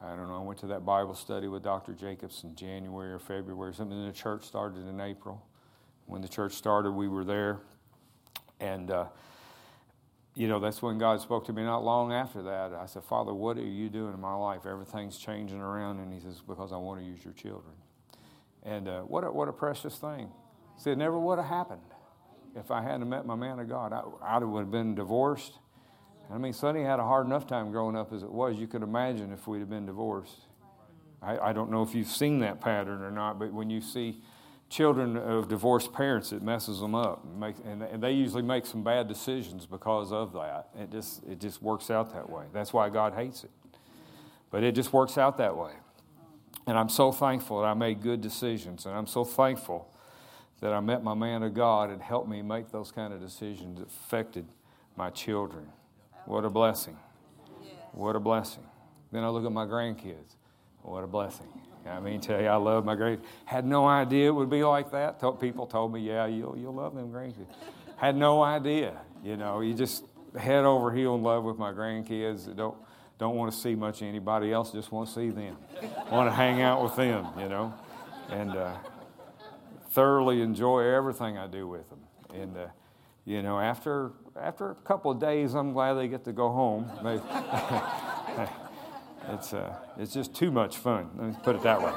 [0.02, 1.94] I don't know, I went to that Bible study with Dr.
[1.94, 5.46] Jacobs in January or February, something, and the church started in April.
[6.08, 7.60] When the church started, we were there.
[8.60, 9.06] And, uh,
[10.34, 12.74] you know, that's when God spoke to me not long after that.
[12.74, 14.66] I said, Father, what are you doing in my life?
[14.66, 16.00] Everything's changing around.
[16.00, 17.76] And he says, Because I want to use your children.
[18.64, 20.32] And uh, what, a, what a precious thing.
[20.76, 21.82] He said, Never would have happened
[22.56, 25.60] if I hadn't met my man of God, I, I would have been divorced.
[26.32, 28.56] I mean, Sonny had a hard enough time growing up as it was.
[28.58, 30.40] You could imagine if we'd have been divorced.
[31.22, 34.22] I, I don't know if you've seen that pattern or not, but when you see
[34.70, 37.24] children of divorced parents, it messes them up.
[37.66, 40.70] and, and they usually make some bad decisions because of that.
[40.80, 42.46] It just, it just works out that way.
[42.52, 43.52] That's why God hates it.
[44.50, 45.74] But it just works out that way.
[46.66, 48.86] And I'm so thankful that I made good decisions.
[48.88, 49.95] And I'm so thankful
[50.62, 53.80] that I met my man of God and helped me make those kind of decisions
[53.80, 54.46] that affected
[54.96, 55.68] my children.
[56.26, 56.98] What a blessing.
[57.92, 58.64] What a blessing.
[59.12, 60.36] Then I look at my grandkids.
[60.82, 61.48] What a blessing.
[61.86, 63.24] I mean, tell you, I love my grandkids.
[63.46, 65.20] Had no idea it would be like that.
[65.40, 67.54] People told me, yeah, you'll, you'll love them grandkids.
[67.98, 69.00] Had no idea.
[69.24, 70.04] You know, you just
[70.38, 72.54] head over heel in love with my grandkids.
[72.56, 72.76] Don't,
[73.18, 75.58] don't want to see much anybody else, just want to see them.
[76.12, 77.74] want to hang out with them, you know.
[78.30, 78.76] and uh,
[79.96, 82.02] thoroughly enjoy everything I do with them.
[82.34, 82.68] And uh,
[83.24, 86.92] you know, after after a couple of days, I'm glad they get to go home.
[89.30, 91.10] it's uh, it's just too much fun.
[91.18, 91.94] Let me put it that way.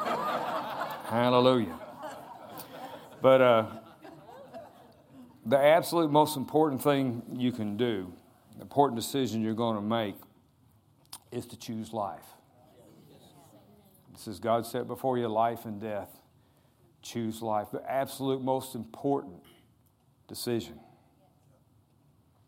[1.11, 1.79] Hallelujah.
[3.21, 3.67] But uh,
[5.45, 8.13] the absolute most important thing you can do,
[8.61, 10.15] important decision you're going to make,
[11.33, 12.25] is to choose life.
[14.13, 16.18] This is God set before you life and death.
[17.09, 17.69] Choose life.
[17.73, 19.43] The absolute most important
[20.29, 20.79] decision.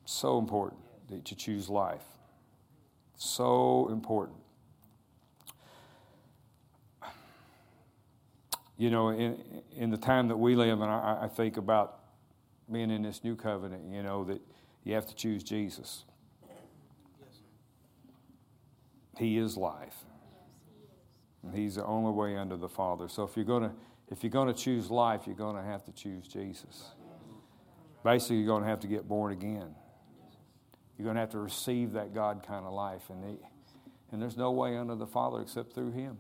[0.05, 2.05] So important that you choose life.
[3.17, 4.37] So important.
[8.77, 9.43] You know, in,
[9.75, 12.01] in the time that we live, and I, I think about
[12.71, 14.43] being in this new covenant, you know, that
[14.85, 16.05] you have to choose Jesus.
[19.17, 19.97] He is life.
[21.55, 23.09] He's the only way under the Father.
[23.09, 23.73] So if you're going to
[24.11, 26.91] if you're going to choose life, you're going to have to choose Jesus.
[28.03, 29.75] Basically, you're going to have to get born again.
[30.99, 33.09] You're going to have to receive that God kind of life.
[33.09, 33.37] And, he,
[34.11, 36.19] and there's no way under the Father except through Him.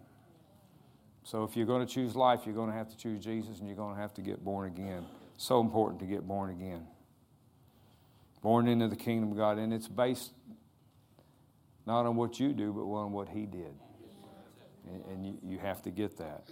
[1.25, 3.67] So if you're going to choose life, you're going to have to choose Jesus and
[3.67, 5.05] you're going to have to get born again.
[5.37, 6.87] So important to get born again.
[8.43, 9.59] Born into the kingdom of God.
[9.59, 10.33] And it's based
[11.87, 13.75] not on what you do, but on what He did.
[14.87, 16.49] And, and you, you have to get that.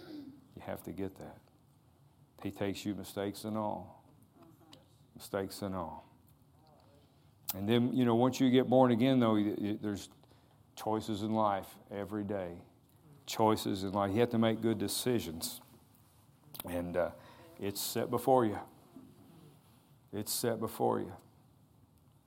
[0.59, 1.37] You have to get that.
[2.43, 4.03] He takes you mistakes and all.
[5.15, 6.05] Mistakes and all.
[7.55, 9.41] And then, you know, once you get born again, though,
[9.81, 10.09] there's
[10.75, 12.51] choices in life every day.
[13.25, 14.11] Choices in life.
[14.11, 15.61] You have to make good decisions.
[16.69, 17.11] And uh,
[17.57, 18.59] it's set before you.
[20.11, 21.13] It's set before you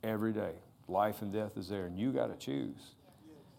[0.03, 0.55] every day.
[0.88, 2.95] Life and death is there, and you got to choose.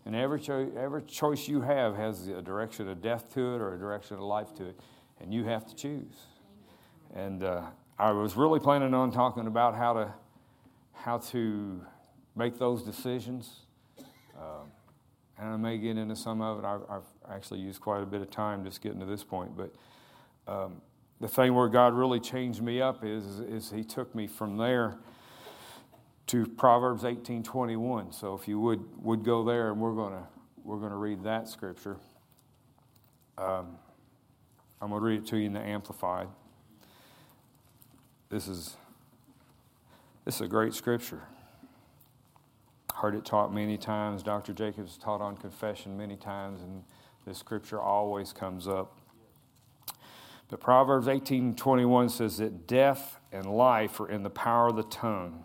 [0.05, 3.73] And every, cho- every choice you have has a direction of death to it or
[3.73, 4.79] a direction of life to it,
[5.21, 6.15] and you have to choose.
[7.13, 7.63] And uh,
[7.97, 10.13] I was really planning on talking about how to,
[10.93, 11.81] how to
[12.35, 13.61] make those decisions.
[14.37, 14.71] Um,
[15.37, 16.65] and I may get into some of it.
[16.65, 19.51] I've, I've, actually used quite a bit of time just getting to this point.
[19.55, 19.73] But
[20.45, 20.81] um,
[21.21, 24.97] the thing where God really changed me up is, is He took me from there
[26.27, 28.11] to Proverbs 18:21.
[28.11, 30.27] So if you would would go there, and we're gonna
[30.63, 31.97] we're gonna read that scripture.
[33.37, 33.77] Um,
[34.81, 36.27] I'm gonna read it to you in the Amplified.
[38.29, 38.77] This is
[40.25, 41.23] this is a great scripture.
[42.95, 44.23] Heard it taught many times.
[44.23, 44.53] Dr.
[44.53, 46.83] Jacobs taught on confession many times, and
[47.25, 48.97] this scripture always comes up.
[50.49, 55.43] But Proverbs 18:21 says that death and life are in the power of the tongue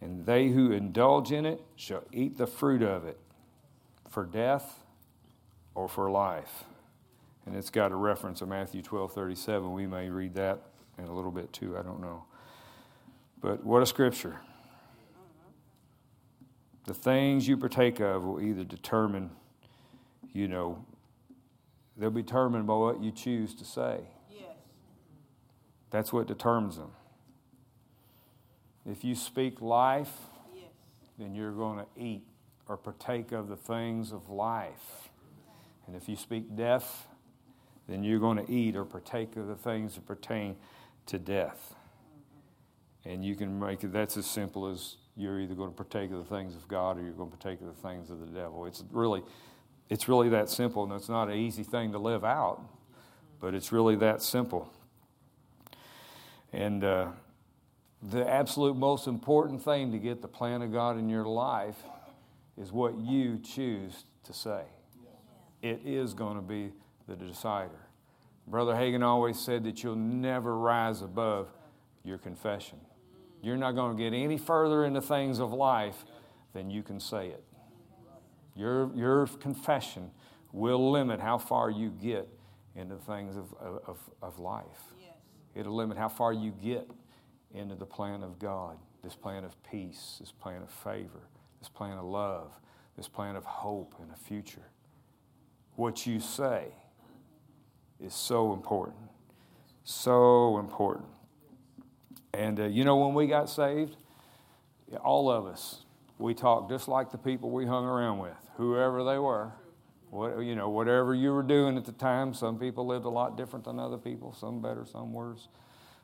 [0.00, 3.18] and they who indulge in it shall eat the fruit of it
[4.08, 4.84] for death
[5.74, 6.64] or for life.
[7.46, 9.72] And it's got a reference of Matthew 12 37.
[9.72, 10.60] We may read that
[10.98, 12.24] in a little bit too, I don't know.
[13.40, 14.40] But what a scripture.
[16.86, 19.30] The things you partake of will either determine,
[20.32, 20.84] you know,
[21.96, 24.00] they'll be determined by what you choose to say.
[24.30, 24.42] Yes.
[25.90, 26.92] That's what determines them.
[28.90, 30.12] If you speak life,
[30.54, 30.64] yes.
[31.18, 32.22] then you're going to eat
[32.66, 35.10] or partake of the things of life.
[35.86, 37.06] And if you speak death,
[37.86, 40.56] then you're going to eat or partake of the things that pertain
[41.06, 41.74] to death.
[43.04, 46.18] And you can make it, that's as simple as you're either going to partake of
[46.18, 48.64] the things of God or you're going to partake of the things of the devil.
[48.66, 49.22] It's really,
[49.88, 52.62] it's really that simple, and it's not an easy thing to live out,
[53.40, 54.72] but it's really that simple.
[56.52, 57.08] And uh,
[58.02, 61.76] the absolute most important thing to get the plan of God in your life
[62.56, 64.62] is what you choose to say.
[65.62, 66.72] It is going to be
[67.08, 67.88] the decider.
[68.46, 71.48] Brother Hagin always said that you'll never rise above
[72.04, 72.78] your confession.
[73.42, 76.04] You're not going to get any further into things of life
[76.52, 77.44] than you can say it.
[78.54, 80.10] Your, your confession
[80.52, 82.28] will limit how far you get
[82.74, 83.54] into things of,
[83.86, 84.64] of, of life.
[85.54, 86.88] It'll limit how far you get
[87.54, 91.28] into the plan of God, this plan of peace, this plan of favor,
[91.60, 92.52] this plan of love,
[92.96, 94.68] this plan of hope and a future.
[95.76, 96.66] What you say
[98.00, 98.98] is so important.
[99.84, 101.08] So important.
[102.34, 103.96] And uh, you know, when we got saved,
[105.02, 105.84] all of us,
[106.18, 109.52] we talked just like the people we hung around with, whoever they were.
[110.10, 113.36] What, you know, whatever you were doing at the time, some people lived a lot
[113.36, 115.48] different than other people, some better, some worse.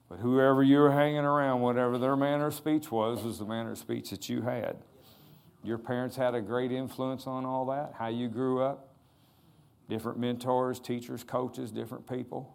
[0.08, 3.72] But whoever you were hanging around, whatever their manner of speech was, was the manner
[3.72, 4.76] of speech that you had.
[5.62, 8.94] Your parents had a great influence on all that, how you grew up,
[9.88, 12.54] different mentors, teachers, coaches, different people.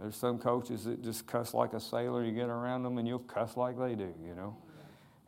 [0.00, 2.24] There's some coaches that just cuss like a sailor.
[2.24, 4.56] You get around them and you'll cuss like they do, you know.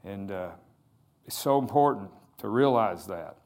[0.02, 0.50] And uh,
[1.26, 3.36] it's so important to realize that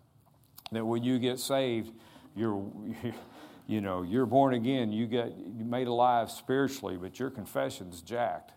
[0.73, 1.93] that when you get saved,
[2.37, 2.63] you're
[3.69, 4.91] you know you're born again.
[4.91, 8.53] You get you made alive spiritually, but your confession's jacked.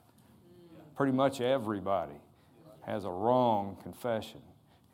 [0.96, 2.16] Pretty much everybody
[2.82, 4.42] has a wrong confession,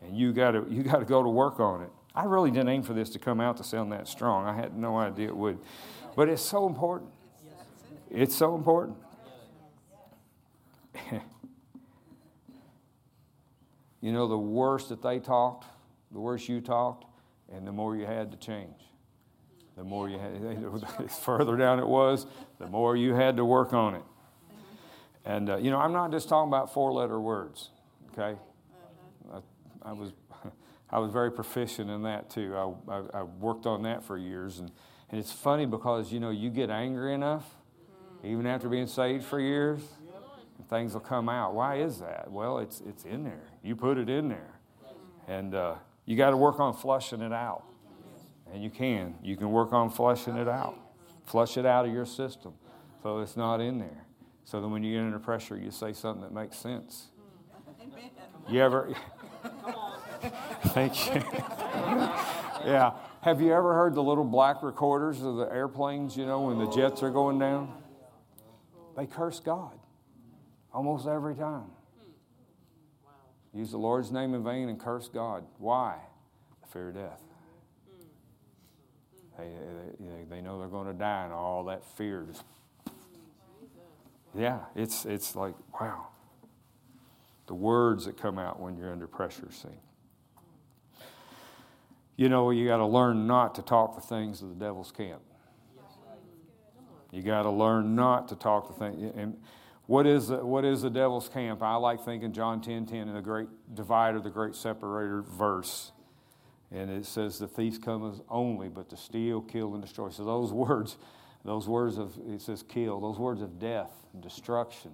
[0.01, 1.89] and you got to you got to go to work on it.
[2.15, 4.47] I really didn't aim for this to come out to sound that strong.
[4.47, 5.59] I had no idea it would,
[6.15, 7.11] but it's so important.
[8.09, 8.97] It's so important.
[14.01, 15.65] you know, the worse that they talked,
[16.11, 17.05] the worse you talked,
[17.53, 18.87] and the more you had to change.
[19.77, 22.25] The more you had, the further down it was,
[22.59, 24.03] the more you had to work on it.
[25.23, 27.69] And, uh, you know, I'm not just talking about four letter words,
[28.11, 28.39] okay?
[29.31, 29.39] I,
[29.83, 30.13] I, was,
[30.89, 32.55] I was very proficient in that too.
[32.55, 34.59] I, I, I worked on that for years.
[34.59, 34.71] And,
[35.09, 37.43] and it's funny because, you know, you get angry enough
[38.23, 39.79] even after being saved for years,
[40.69, 41.53] things will come out.
[41.53, 42.29] Why is that?
[42.29, 43.47] Well, it's, it's in there.
[43.63, 44.59] You put it in there.
[45.27, 47.63] And uh, you got to work on flushing it out.
[48.53, 49.15] And you can.
[49.21, 50.75] You can work on flushing it out.
[51.25, 52.53] Flush it out of your system
[53.03, 54.05] so it's not in there.
[54.45, 57.07] So that when you get under pressure, you say something that makes sense.
[58.49, 58.93] You ever.
[60.67, 61.21] Thank you.
[62.65, 62.93] yeah.
[63.21, 66.69] Have you ever heard the little black recorders of the airplanes, you know, when the
[66.71, 67.73] jets are going down?
[68.95, 69.77] They curse God
[70.73, 71.69] almost every time.
[73.51, 73.59] Hmm.
[73.59, 75.43] Use the Lord's name in vain and curse God.
[75.57, 75.97] Why?
[76.61, 77.21] The fear of death.
[79.37, 79.47] They, uh,
[79.99, 82.43] they, they know they're going to die, and all that fear just.
[84.35, 86.07] Yeah, it's, it's like, wow.
[87.47, 89.69] The words that come out when you're under pressure, see.
[92.17, 95.21] You know, you got to learn not to talk the things of the devil's camp.
[97.11, 99.13] You got to learn not to talk the things.
[99.15, 99.37] And
[99.85, 101.63] what is, the, what is the devil's camp?
[101.63, 105.93] I like thinking John 10 10 in the great divider, the great separator verse.
[106.71, 110.09] And it says, The thief comes only but to steal, kill, and destroy.
[110.09, 110.97] So those words,
[111.45, 114.91] those words of, it says kill, those words of death and destruction,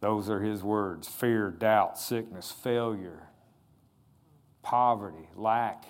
[0.00, 3.28] those are his words fear, doubt, sickness, failure,
[4.62, 5.84] poverty, lack.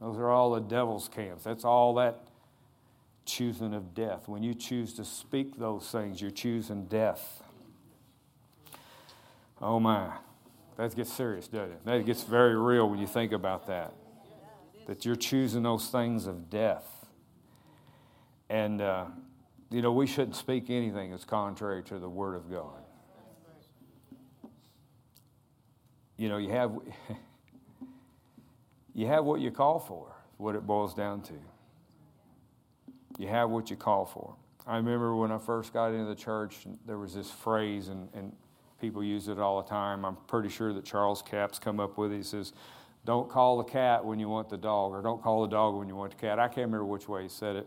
[0.00, 1.44] Those are all the devil's camps.
[1.44, 2.28] That's all that
[3.24, 4.28] choosing of death.
[4.28, 7.42] When you choose to speak those things, you're choosing death.
[9.60, 10.12] Oh my,
[10.76, 11.84] that gets serious, doesn't it?
[11.84, 13.94] That gets very real when you think about that.
[14.86, 17.06] That you're choosing those things of death.
[18.48, 19.06] And, uh,
[19.70, 22.82] you know, we shouldn't speak anything that's contrary to the Word of God.
[26.16, 26.72] You know, you have,
[28.94, 31.34] you have what you call for, what it boils down to.
[33.18, 34.36] You have what you call for.
[34.66, 38.32] I remember when I first got into the church, there was this phrase, and, and
[38.80, 40.04] people use it all the time.
[40.04, 42.16] I'm pretty sure that Charles Capps come up with it.
[42.16, 42.52] He says,
[43.04, 45.88] Don't call the cat when you want the dog, or don't call the dog when
[45.88, 46.38] you want the cat.
[46.38, 47.66] I can't remember which way he said it.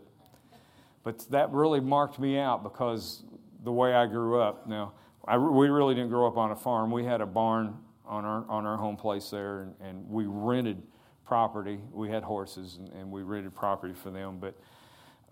[1.02, 3.22] But that really marked me out because
[3.64, 4.66] the way I grew up.
[4.66, 4.92] Now,
[5.26, 6.90] I, we really didn't grow up on a farm.
[6.90, 10.82] We had a barn on our, on our home place there, and, and we rented
[11.24, 11.80] property.
[11.92, 14.38] We had horses, and, and we rented property for them.
[14.40, 14.56] But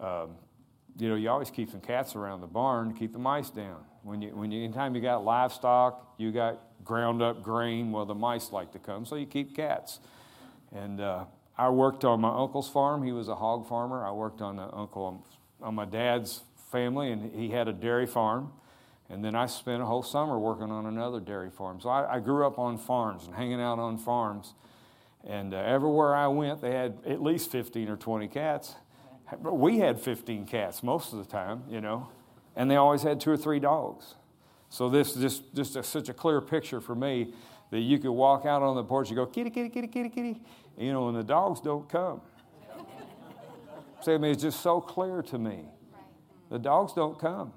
[0.04, 0.36] um,
[0.98, 3.84] you know, you always keep some cats around the barn to keep the mice down.
[4.08, 8.14] When you, when you, anytime you got livestock, you got ground up grain, well, the
[8.14, 10.00] mice like to come, so you keep cats.
[10.74, 11.26] And uh,
[11.58, 13.02] I worked on my uncle's farm.
[13.02, 14.06] He was a hog farmer.
[14.06, 15.22] I worked on the uncle
[15.60, 16.40] on my dad's
[16.72, 18.50] family, and he had a dairy farm.
[19.10, 21.78] And then I spent a whole summer working on another dairy farm.
[21.80, 24.54] So I, I grew up on farms and hanging out on farms.
[25.22, 28.74] And uh, everywhere I went, they had at least 15 or 20 cats.
[29.42, 32.08] We had 15 cats most of the time, you know,
[32.58, 34.16] and they always had two or three dogs.
[34.68, 37.32] So this is just, just a, such a clear picture for me
[37.70, 40.40] that you could walk out on the porch and go, kitty, kitty, kitty, kitty, kitty,
[40.76, 42.20] you know, and the dogs don't come.
[44.02, 45.66] See, I mean, it's just so clear to me.
[46.50, 47.52] The dogs don't come.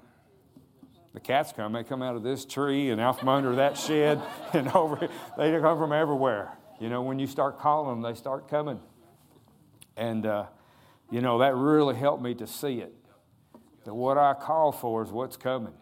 [1.14, 1.72] The cats come.
[1.72, 4.22] They come out of this tree and out from under that shed
[4.52, 5.08] and over.
[5.36, 6.52] They come from everywhere.
[6.78, 8.78] You know, when you start calling them, they start coming.
[9.96, 10.46] And, uh,
[11.10, 12.94] you know, that really helped me to see it.
[13.84, 15.74] That what I call for is what's coming.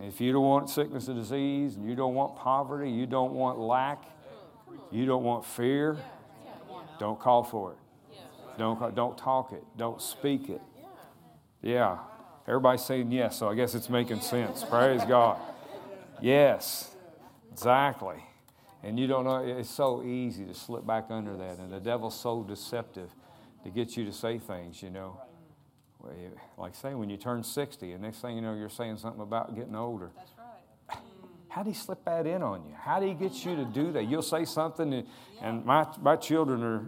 [0.00, 3.58] If you don't want sickness and disease, and you don't want poverty, you don't want
[3.58, 4.04] lack,
[4.90, 5.98] you don't want fear,
[6.98, 7.78] don't call for it.
[8.58, 9.62] Don't, don't talk it.
[9.76, 10.60] Don't speak it.
[11.62, 11.98] Yeah.
[12.48, 14.64] Everybody's saying yes, so I guess it's making sense.
[14.64, 15.38] Praise God.
[16.20, 16.94] Yes,
[17.52, 18.16] exactly.
[18.82, 21.58] And you don't know, it's so easy to slip back under that.
[21.58, 23.10] And the devil's so deceptive
[23.64, 25.20] to get you to say things, you know.
[26.60, 29.54] Like say when you turn 60, and next thing you know, you're saying something about
[29.54, 30.10] getting older.
[30.14, 30.98] That's right.
[31.48, 32.74] How do he slip that in on you?
[32.78, 34.04] How do he get you to do that?
[34.04, 35.06] You'll say something, and,
[35.40, 36.86] and my, my children are,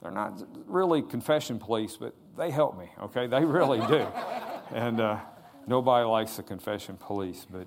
[0.00, 3.26] they're not really confession police, but they help me, okay?
[3.26, 4.06] They really do.
[4.74, 5.18] and uh,
[5.66, 7.66] nobody likes the confession police, but,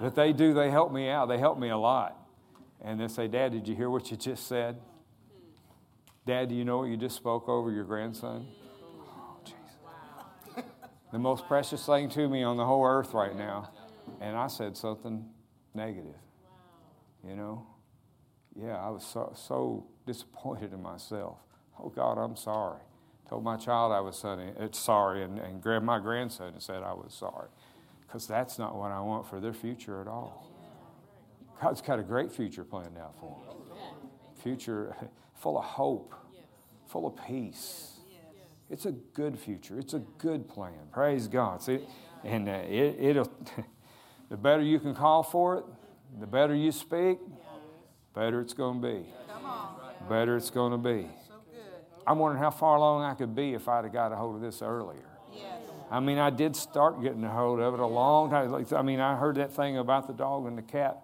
[0.00, 0.54] but they do.
[0.54, 1.26] They help me out.
[1.28, 2.16] They help me a lot.
[2.80, 4.76] And they say, Dad, did you hear what you just said?
[6.26, 8.46] Dad, do you know what you just spoke over your grandson?
[11.16, 13.70] The most precious thing to me on the whole earth right now.
[14.20, 15.24] And I said something
[15.72, 16.20] negative.
[17.26, 17.66] You know?
[18.54, 21.38] Yeah, I was so, so disappointed in myself.
[21.82, 22.82] Oh, God, I'm sorry.
[23.30, 26.92] Told my child I was sorry uh, and, and grabbed my grandson and said I
[26.92, 27.48] was sorry.
[28.02, 30.46] Because that's not what I want for their future at all.
[31.62, 33.56] God's got a great future planned out for them.
[34.42, 34.94] Future
[35.34, 36.14] full of hope,
[36.84, 37.95] full of peace.
[38.70, 39.78] It's a good future.
[39.78, 40.88] It's a good plan.
[40.92, 41.62] Praise God.
[41.62, 41.80] See,
[42.24, 43.32] and uh, it, it'll.
[44.28, 45.64] the better you can call for it,
[46.18, 47.18] the better you speak,
[48.14, 49.06] better it's going to be.
[50.08, 51.08] Better it's going to be.
[52.06, 54.40] I'm wondering how far along I could be if I'd have got a hold of
[54.40, 55.10] this earlier.
[55.90, 58.66] I mean, I did start getting a hold of it a long time.
[58.72, 60.98] I mean, I heard that thing about the dog and the cat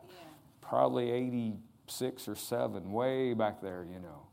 [0.60, 4.26] probably 86 or 7, way back there, you know.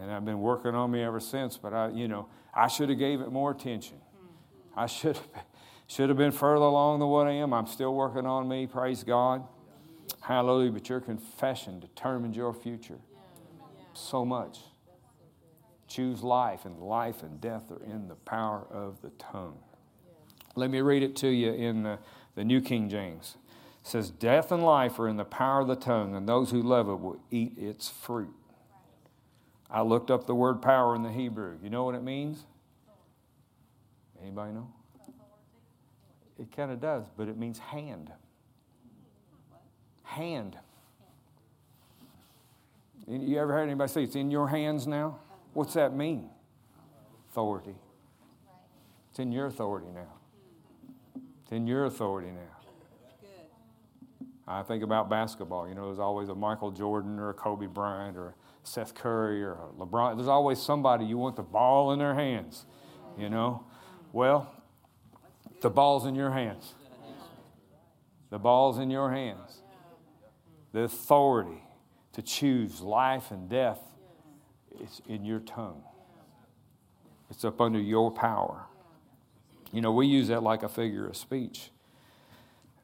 [0.00, 2.98] And I've been working on me ever since, but I, you know, I should have
[2.98, 3.96] gave it more attention.
[3.96, 4.80] Hmm.
[4.80, 5.28] I should have,
[5.86, 7.52] should have been further along than what I am.
[7.52, 9.44] I'm still working on me, praise God.
[10.20, 10.72] Hallelujah.
[10.72, 12.98] But your confession determines your future
[13.94, 14.58] so much.
[15.88, 19.58] Choose life, and life and death are in the power of the tongue.
[20.56, 21.98] Let me read it to you in the,
[22.34, 23.36] the New King James
[23.82, 26.60] It says, Death and life are in the power of the tongue, and those who
[26.60, 28.34] love it will eat its fruit.
[29.70, 31.58] I looked up the word power in the Hebrew.
[31.62, 32.46] You know what it means?
[34.22, 34.72] Anybody know?
[36.38, 38.12] It kind of does, but it means hand.
[40.02, 40.56] Hand.
[43.08, 45.18] You ever heard anybody say it's in your hands now?
[45.54, 46.28] What's that mean?
[47.30, 47.74] Authority.
[49.10, 50.12] It's in your authority now.
[51.42, 52.56] It's in your authority now.
[54.48, 55.68] I think about basketball.
[55.68, 58.34] You know, there's always a Michael Jordan or a Kobe Bryant or
[58.66, 60.16] Seth Curry or LeBron.
[60.16, 62.66] There's always somebody you want the ball in their hands,
[63.16, 63.64] you know.
[64.12, 64.50] Well,
[65.60, 66.74] the ball's in your hands.
[68.30, 69.62] The ball's in your hands.
[70.72, 71.62] The authority
[72.12, 73.80] to choose life and death
[74.80, 75.82] is in your tongue.
[77.30, 78.64] It's up under your power.
[79.72, 81.70] You know, we use that like a figure of speech.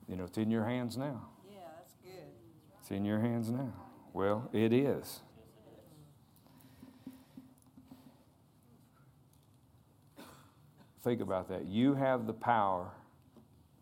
[0.09, 2.25] You know, it's in your hands now Yeah, that's good.
[2.81, 3.73] It's in your hands now.
[4.13, 5.21] Well, it is.
[11.03, 11.67] Think about that.
[11.67, 12.91] You have the power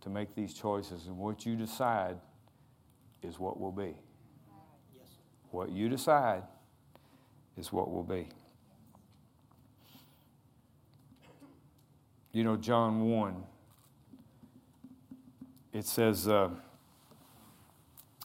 [0.00, 2.16] to make these choices, and what you decide
[3.22, 3.94] is what will be.
[5.50, 6.44] What you decide
[7.58, 8.28] is what will be.
[12.32, 13.42] You know, John 1,
[15.72, 16.50] it says, uh,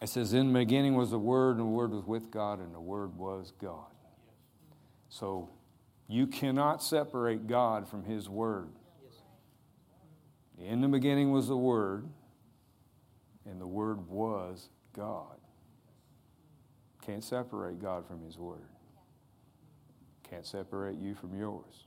[0.02, 2.74] it says, In the beginning was the Word, and the Word was with God, and
[2.74, 3.92] the Word was God.
[5.10, 5.50] So
[6.08, 8.70] you cannot separate God from His Word.
[10.64, 12.08] In the beginning was the Word,
[13.46, 15.38] and the Word was God.
[17.06, 18.68] Can't separate God from His Word.
[20.30, 21.86] Can't separate you from yours.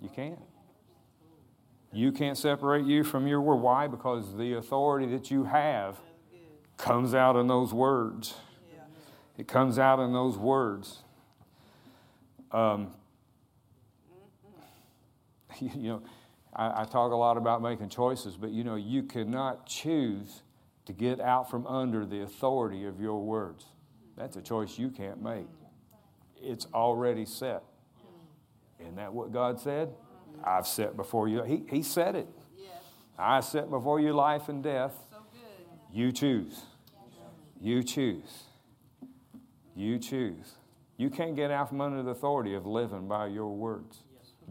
[0.00, 0.38] You can't.
[1.92, 3.56] You can't separate you from your word.
[3.56, 3.86] Why?
[3.86, 5.98] Because the authority that you have
[6.76, 8.34] comes out in those words.
[9.38, 11.02] It comes out in those words.
[12.50, 12.92] Um,
[15.60, 16.02] you know,
[16.54, 20.42] I, I, talk a lot about making choices, but you know, you cannot choose
[20.84, 23.66] to get out from under the authority of your words.
[24.16, 25.46] That's a choice you can't make.
[26.36, 27.62] It's already set.
[28.80, 29.90] Isn't that what God said?
[30.44, 31.42] I've set before you.
[31.44, 32.28] He, he said it.
[32.58, 32.70] Yes.
[33.18, 34.94] I set before you life and death.
[35.92, 36.62] You choose.
[37.60, 38.44] You choose.
[39.76, 40.54] You choose.
[40.96, 44.02] You can't get out from under the authority of living by your words.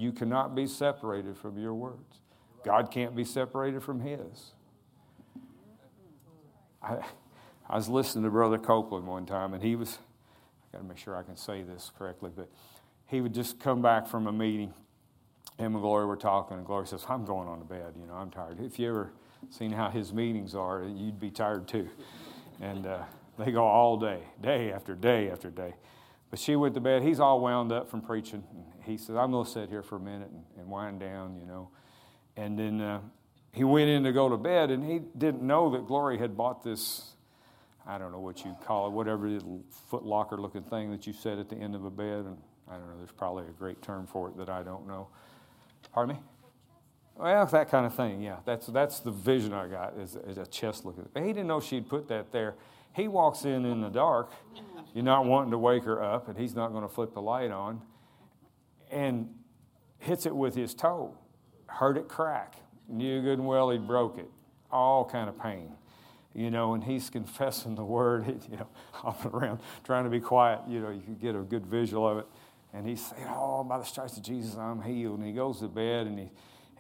[0.02, 2.20] You cannot be separated from your words.
[2.64, 4.52] God can't be separated from His.
[6.82, 6.97] I,
[7.70, 9.99] I was listening to Brother Copeland one time, and he was,
[10.74, 12.49] I got to make sure I can say this correctly, but
[13.06, 14.74] he would just come back from a meeting
[15.62, 17.93] him and Gloria were talking, and Gloria says, I'm going on to bed.
[17.99, 18.60] You know, I'm tired.
[18.60, 19.12] If you ever
[19.49, 21.88] seen how his meetings are, you'd be tired too.
[22.60, 23.04] And uh,
[23.38, 25.76] they go all day, day after day after day.
[26.30, 27.04] But she went to bed.
[27.04, 28.43] He's all wound up from preaching.
[28.84, 31.46] He said, I'm going to sit here for a minute and, and wind down, you
[31.46, 31.70] know.
[32.38, 33.02] And then uh,
[33.52, 36.64] he went in to go to bed, and he didn't know that Glory had bought
[36.64, 37.12] this,
[37.86, 41.14] I don't know what you call it, whatever little foot locker looking thing that you
[41.14, 42.26] set at the end of a bed.
[42.26, 42.38] And
[42.70, 45.08] I don't know, there's probably a great term for it that I don't know.
[45.92, 46.22] Pardon me?
[47.18, 48.38] Well, that kind of thing, yeah.
[48.46, 51.08] That's, that's the vision I got, is, is a chest looking.
[51.14, 52.56] But he didn't know she'd put that there.
[52.94, 54.32] He walks in in the dark.
[54.94, 57.52] You're not wanting to wake her up, and he's not going to flip the light
[57.52, 57.82] on,
[58.92, 59.34] and
[60.00, 61.16] hits it with his toe.
[61.68, 62.56] Heard it crack.
[62.88, 64.30] Knew good and well he broke it.
[64.72, 65.72] All kind of pain.
[66.34, 70.62] You know, and he's confessing the word, you know, hopping around, trying to be quiet.
[70.68, 72.28] You know, you can get a good visual of it.
[72.74, 75.20] And he's saying, Oh, by the stripes of Jesus, I'm healed.
[75.20, 76.32] And he goes to bed and he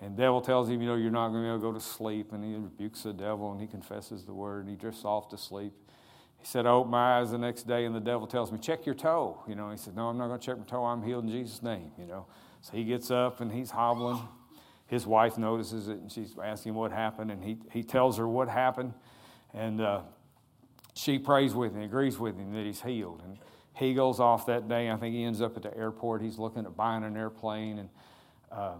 [0.01, 1.71] and the devil tells him, you know, you're not going to be able to go
[1.73, 2.33] to sleep.
[2.33, 5.37] And he rebukes the devil and he confesses the word and he drifts off to
[5.37, 5.73] sleep.
[6.41, 8.85] He said, I open my eyes the next day and the devil tells me, check
[8.85, 9.43] your toe.
[9.47, 10.83] You know, he said, no, I'm not going to check my toe.
[10.83, 12.25] I'm healed in Jesus' name, you know.
[12.61, 14.19] So he gets up and he's hobbling.
[14.87, 17.31] His wife notices it and she's asking what happened.
[17.31, 18.93] And he, he tells her what happened.
[19.53, 20.01] And uh,
[20.95, 23.21] she prays with him, agrees with him that he's healed.
[23.23, 23.37] And
[23.75, 24.89] he goes off that day.
[24.89, 26.21] I think he ends up at the airport.
[26.21, 27.79] He's looking at buying an airplane.
[27.79, 27.89] And
[28.51, 28.75] uh,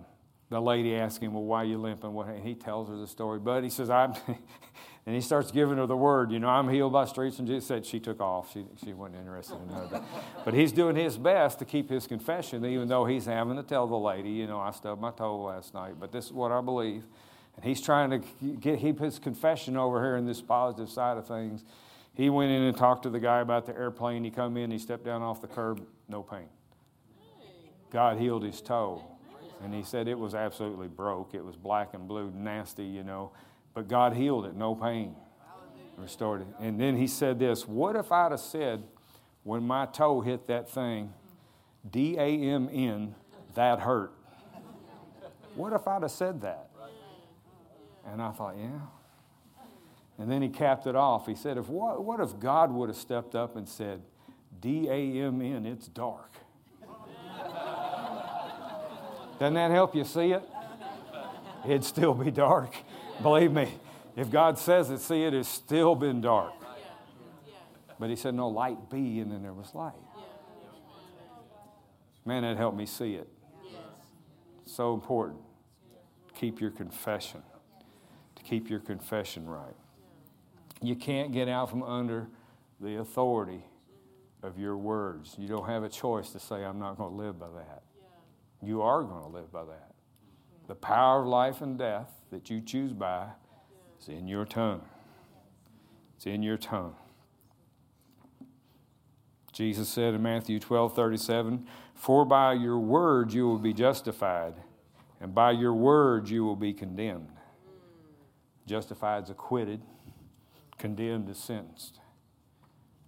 [0.50, 2.16] the lady asks him, Well, why are you limping?
[2.16, 3.40] And he tells her the story.
[3.40, 4.14] But he says, I'm,
[5.06, 7.40] and he starts giving her the word, you know, I'm healed by streets.
[7.40, 8.54] And Jesus said she took off.
[8.54, 10.04] She, she wasn't interested in that.
[10.46, 13.88] But he's doing his best to keep his confession, even though he's having to tell
[13.88, 16.62] the lady, you know, I stubbed my toe last night, but this is what I
[16.62, 17.04] believe.
[17.56, 18.20] And he's trying to
[18.60, 21.64] get, keep his confession over here in this positive side of things.
[22.14, 24.24] He went in and talked to the guy about the airplane.
[24.24, 26.48] He come in, he stepped down off the curb, no pain.
[27.92, 29.04] God healed his toe.
[29.64, 31.34] And he said it was absolutely broke.
[31.34, 33.32] It was black and blue, nasty, you know.
[33.74, 35.16] But God healed it, no pain.
[35.98, 36.48] Restored it.
[36.60, 38.84] And then he said this What if I'd have said,
[39.44, 41.14] when my toe hit that thing,
[41.90, 43.16] D A M N,
[43.56, 44.12] that hurt?
[45.56, 46.70] What if I'd have said that?
[48.08, 48.80] And I thought, yeah.
[50.18, 51.28] And then he capped it off.
[51.28, 54.02] He said, if what, what if God would have stepped up and said,
[54.60, 56.34] D A M N, it's dark?
[59.40, 60.44] Doesn't that help you see it?
[61.66, 62.76] It'd still be dark.
[63.22, 63.74] Believe me,
[64.16, 66.54] if God says it, see, it has still been dark.
[68.00, 69.94] But he said, No, light be, and then there was light.
[72.26, 73.28] Man, that helped me see it.
[74.66, 75.40] So important.
[76.36, 77.44] Keep your confession.
[78.36, 79.76] To keep your confession right.
[80.82, 82.28] You can't get out from under
[82.80, 83.64] the authority
[84.42, 85.36] of your words.
[85.38, 87.84] You don't have a choice to say, I'm not going to live by that.
[88.64, 89.91] You are going to live by that.
[90.72, 93.28] The power of life and death that you choose by
[94.00, 94.86] is in your tongue.
[96.16, 96.96] It's in your tongue.
[99.52, 104.54] Jesus said in Matthew 12 37, For by your words you will be justified,
[105.20, 107.28] and by your words you will be condemned.
[108.66, 109.82] Justified is acquitted,
[110.78, 112.00] condemned is sentenced.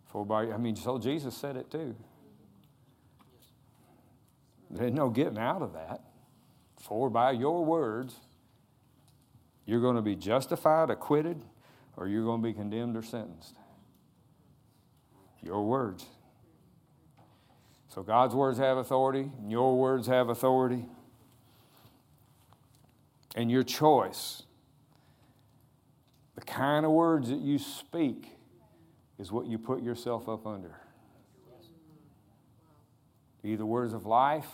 [0.07, 1.95] For by, I mean, so Jesus said it too.
[4.69, 6.01] There's no getting out of that.
[6.83, 8.13] For by your words,
[9.65, 11.41] you're going to be justified, acquitted,
[11.95, 13.55] or you're going to be condemned or sentenced.
[15.41, 16.05] Your words.
[17.87, 20.85] So God's words have authority, and your words have authority.
[23.35, 24.43] And your choice,
[26.35, 28.27] the kind of words that you speak,
[29.17, 30.75] is what you put yourself up under.
[33.41, 34.49] Either words of life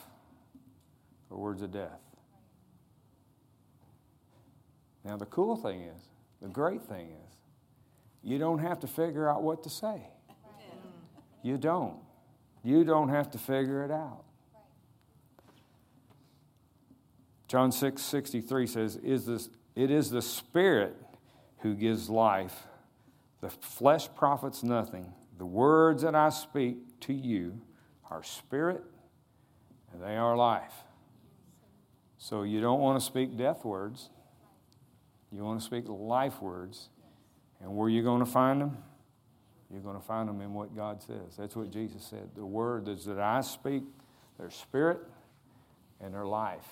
[1.32, 1.99] or words of death.
[5.10, 6.03] Now, the cool thing is,
[6.39, 7.36] the great thing is,
[8.22, 10.03] you don't have to figure out what to say.
[11.41, 11.95] You don't.
[12.64, 14.22] You don't have to figure it out.
[17.47, 20.95] John 6 63 says, is this, It is the Spirit
[21.62, 22.68] who gives life.
[23.41, 25.12] The flesh profits nothing.
[25.39, 27.60] The words that I speak to you
[28.12, 28.84] are spirit
[29.91, 30.84] and they are life.
[32.20, 34.12] So you don't want to speak death words.
[35.32, 36.89] You want to speak life words.
[37.61, 38.77] And where are you going to find them?
[39.71, 41.36] You're going to find them in what God says.
[41.38, 42.30] That's what Jesus said.
[42.36, 43.84] The words that I speak,
[44.38, 44.99] they're spirit
[46.01, 46.67] and they're life.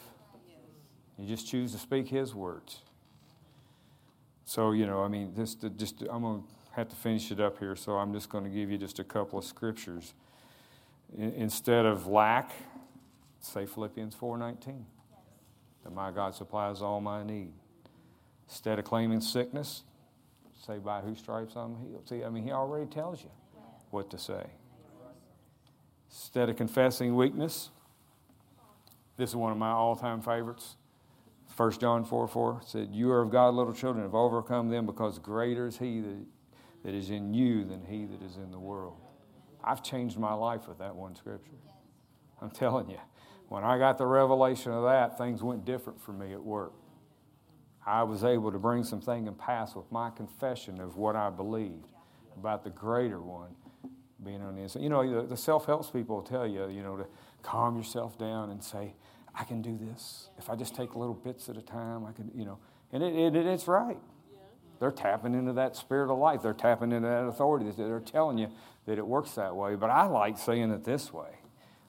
[1.17, 2.81] You just choose to speak His words.
[4.45, 7.59] So, you know, I mean, this, just, I'm going to have to finish it up
[7.59, 10.13] here, so I'm just going to give you just a couple of scriptures.
[11.17, 12.51] Instead of lack,
[13.39, 14.83] say Philippians 4.19
[15.83, 17.51] that my God supplies all my need.
[18.47, 19.83] Instead of claiming sickness,
[20.65, 22.07] say, by whose stripes I'm healed.
[22.07, 23.31] See, I mean, he already tells you
[23.89, 24.45] what to say.
[26.09, 27.69] Instead of confessing weakness,
[29.17, 30.75] this is one of my all time favorites.
[31.55, 35.19] 1 John 4 4 said, You are of God, little children, have overcome them because
[35.19, 36.25] greater is He that,
[36.83, 38.97] that is in you than He that is in the world.
[39.63, 41.51] I've changed my life with that one scripture.
[42.41, 42.99] I'm telling you,
[43.49, 46.73] when I got the revelation of that, things went different for me at work.
[47.87, 51.93] I was able to bring something and pass with my confession of what I believed
[52.37, 53.55] about the greater one
[54.23, 54.83] being on the inside.
[54.83, 57.05] You know, the, the self help people tell you, you know, to
[57.43, 58.93] calm yourself down and say,
[59.33, 60.29] I can do this.
[60.37, 62.59] If I just take little bits at a time, I can, you know.
[62.91, 63.99] And it, it, it's right.
[64.81, 66.41] They're tapping into that spirit of life.
[66.41, 67.71] They're tapping into that authority.
[67.71, 68.49] They're telling you
[68.85, 69.75] that it works that way.
[69.75, 71.29] But I like saying it this way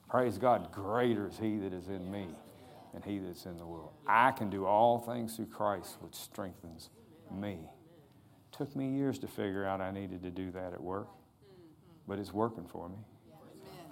[0.09, 2.29] Praise God, greater is He that is in me
[2.93, 3.93] than He that's in the world.
[4.07, 6.91] I can do all things through Christ, which strengthens
[7.33, 7.59] me.
[8.53, 11.09] Took me years to figure out I needed to do that at work,
[12.07, 12.97] but it's working for me.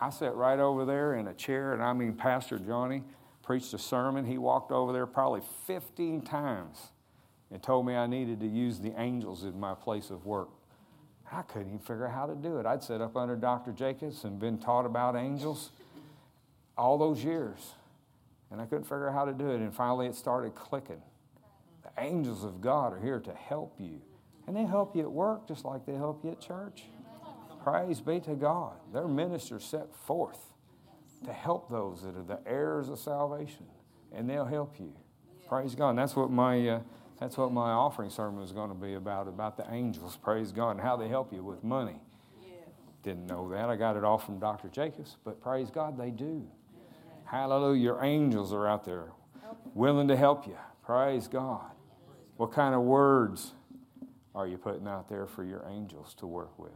[0.01, 3.03] I sat right over there in a chair, and I mean, Pastor Johnny
[3.43, 4.25] preached a sermon.
[4.25, 6.91] He walked over there probably 15 times
[7.51, 10.49] and told me I needed to use the angels in my place of work.
[11.31, 12.67] I couldn't even figure out how to do it.
[12.67, 13.73] I'd sat up under Dr.
[13.73, 15.71] Jacobs and been taught about angels
[16.77, 17.75] all those years,
[18.51, 19.57] and I couldn't figure out how to do it.
[19.57, 21.03] And finally, it started clicking.
[21.83, 24.01] The angels of God are here to help you,
[24.47, 26.85] and they help you at work just like they help you at church.
[27.63, 28.75] Praise be to God.
[28.93, 30.39] Their ministers set forth
[31.25, 33.67] to help those that are the heirs of salvation,
[34.13, 34.93] and they'll help you.
[35.49, 35.91] Praise God.
[35.91, 36.81] And that's what my uh,
[37.19, 40.17] that's what my offering sermon is going to be about about the angels.
[40.17, 42.01] Praise God and how they help you with money.
[43.03, 43.69] Didn't know that.
[43.69, 44.69] I got it all from Dr.
[44.69, 46.45] Jacobs, but praise God, they do.
[47.27, 47.83] Hallelujah.
[47.83, 49.13] Your angels are out there
[49.75, 50.57] willing to help you.
[50.85, 51.71] Praise God.
[52.37, 53.53] What kind of words
[54.35, 56.73] are you putting out there for your angels to work with?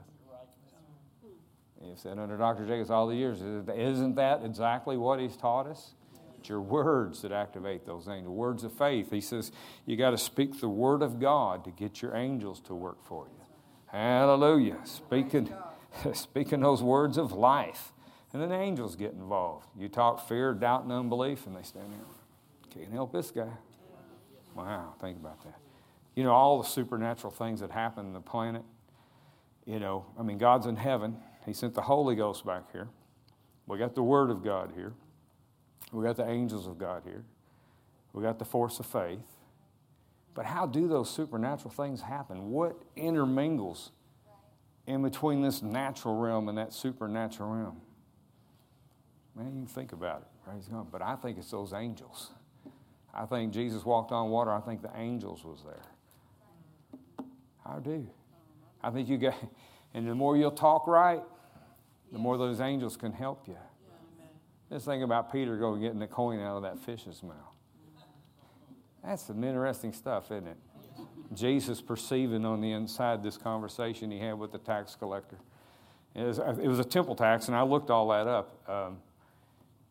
[1.82, 2.66] You've said under Dr.
[2.66, 3.40] Jacobs all the years.
[3.40, 5.94] Isn't that exactly what he's taught us?
[6.38, 8.34] It's your words that activate those angels.
[8.34, 9.10] Words of faith.
[9.10, 9.52] He says
[9.86, 13.26] you got to speak the word of God to get your angels to work for
[13.26, 13.44] you.
[13.86, 14.78] Hallelujah.
[14.84, 15.52] Speaking,
[16.12, 17.92] speaking those words of life.
[18.32, 19.66] And then the angels get involved.
[19.76, 22.82] You talk fear, doubt, and unbelief, and they stand there.
[22.82, 23.48] Can't help this guy.
[24.54, 25.58] Wow, think about that.
[26.14, 28.62] You know, all the supernatural things that happen in the planet.
[29.64, 31.16] You know, I mean, God's in heaven.
[31.44, 32.88] He sent the Holy Ghost back here.
[33.66, 34.92] We got the Word of God here.
[35.92, 37.24] We got the angels of God here.
[38.12, 39.20] We got the force of faith.
[40.34, 42.50] But how do those supernatural things happen?
[42.50, 43.90] What intermingles
[44.86, 47.80] in between this natural realm and that supernatural realm?
[49.40, 50.26] Man, you can think about it.
[50.44, 50.88] Praise God.
[50.92, 52.30] But I think it's those angels.
[53.14, 54.52] I think Jesus walked on water.
[54.52, 57.26] I think the angels was there.
[57.64, 58.06] I do.
[58.82, 59.34] I think you got,
[59.94, 61.22] and the more you'll talk right,
[62.12, 63.56] the more those angels can help you.
[64.70, 67.34] Just think about Peter going getting the coin out of that fish's mouth.
[69.02, 70.56] That's some interesting stuff, isn't it?
[71.32, 75.38] Jesus perceiving on the inside this conversation he had with the tax collector.
[76.14, 78.68] It was, it was a temple tax, and I looked all that up.
[78.68, 78.98] Um,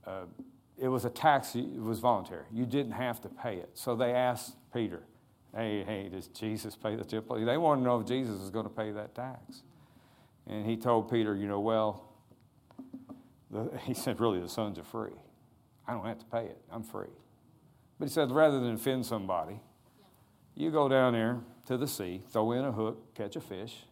[0.05, 0.25] uh,
[0.77, 2.45] it was a tax, it was voluntary.
[2.51, 3.69] You didn't have to pay it.
[3.73, 5.03] So they asked Peter,
[5.55, 7.43] hey, hey, does Jesus pay the temple?
[7.43, 9.63] They wanted to know if Jesus was going to pay that tax.
[10.47, 12.09] And he told Peter, you know, well,
[13.51, 15.11] the, he said, really, the sons are free.
[15.87, 16.57] I don't have to pay it.
[16.71, 17.07] I'm free.
[17.97, 19.59] But he said, rather than offend somebody,
[20.55, 23.85] you go down there to the sea, throw in a hook, catch a fish.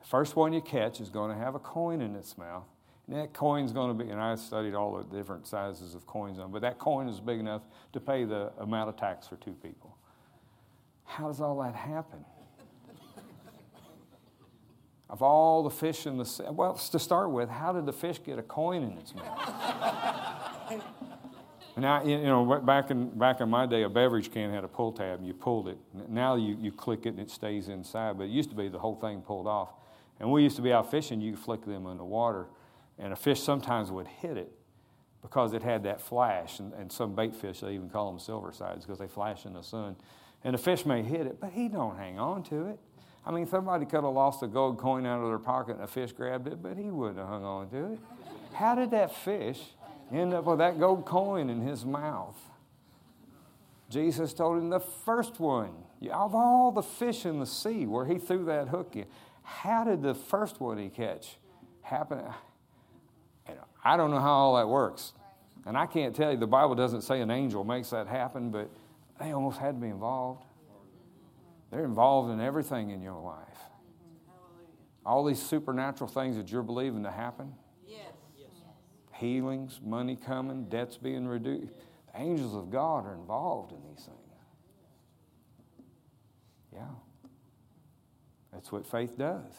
[0.00, 2.64] The first one you catch is going to have a coin in its mouth.
[3.08, 6.52] That coin's going to be, and I studied all the different sizes of coins on,
[6.52, 7.62] but that coin is big enough
[7.94, 9.96] to pay the amount of tax for two people.
[11.04, 12.24] How does all that happen?
[15.08, 18.20] of all the fish in the sea, well, to start with, how did the fish
[18.22, 19.38] get a coin in its mouth?
[21.78, 24.92] now, you know, back in, back in my day, a beverage can had a pull
[24.92, 25.78] tab, and you pulled it.
[26.10, 28.78] Now you, you click it and it stays inside, but it used to be the
[28.78, 29.70] whole thing pulled off.
[30.20, 32.48] And we used to be out fishing, you could flick them in the water
[32.98, 34.52] and a fish sometimes would hit it
[35.22, 36.58] because it had that flash.
[36.58, 39.54] And, and some bait fish, they even call them silver sides because they flash in
[39.54, 39.96] the sun.
[40.44, 42.78] And the fish may hit it, but he don't hang on to it.
[43.26, 45.88] I mean, somebody could have lost a gold coin out of their pocket and a
[45.88, 47.98] fish grabbed it, but he wouldn't have hung on to it.
[48.54, 49.60] How did that fish
[50.12, 52.38] end up with that gold coin in his mouth?
[53.90, 55.72] Jesus told him the first one,
[56.10, 59.06] of all the fish in the sea where he threw that hook in,
[59.42, 61.36] how did the first one he catch
[61.82, 62.22] happen?
[63.84, 65.12] I don't know how all that works.
[65.66, 68.70] And I can't tell you, the Bible doesn't say an angel makes that happen, but
[69.20, 70.44] they almost had to be involved.
[71.70, 73.58] They're involved in everything in your life.
[75.04, 77.54] All these supernatural things that you're believing to happen.
[79.18, 81.72] healings, money coming, debts being reduced.
[82.12, 84.18] The angels of God are involved in these things.
[86.72, 86.94] Yeah.
[88.52, 89.52] That's what faith does.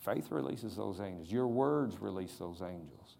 [0.00, 1.30] Faith releases those angels.
[1.30, 3.16] Your words release those angels.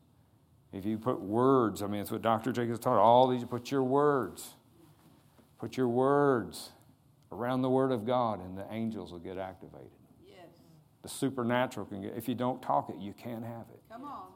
[0.73, 2.53] If you put words, I mean, it's what Dr.
[2.53, 2.99] Jacobs taught.
[2.99, 4.55] All these, put your words.
[5.59, 6.71] Put your words
[7.33, 9.91] around the Word of God, and the angels will get activated.
[10.27, 10.47] Yes.
[11.03, 13.83] The supernatural can get, if you don't talk it, you can't have it.
[13.91, 14.29] Come on.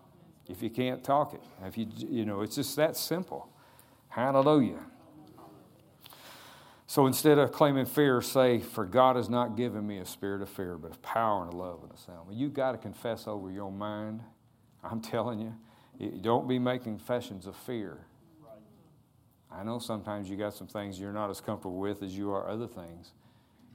[0.47, 3.49] If you can't talk it, if you, you know, it's just that simple.
[4.09, 4.81] Hallelujah.
[6.95, 10.49] So instead of claiming fear, say, For God has not given me a spirit of
[10.49, 12.29] fear, but of power and of love and a sound.
[12.29, 14.21] Well, you've got to confess over your mind.
[14.85, 18.07] I'm telling you, don't be making confessions of fear.
[19.51, 22.49] I know sometimes you got some things you're not as comfortable with as you are
[22.49, 23.11] other things,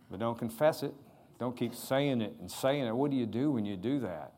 [0.10, 0.94] but don't confess it.
[1.42, 2.96] Don't keep saying it and saying it.
[2.96, 4.32] What do you do when you do that?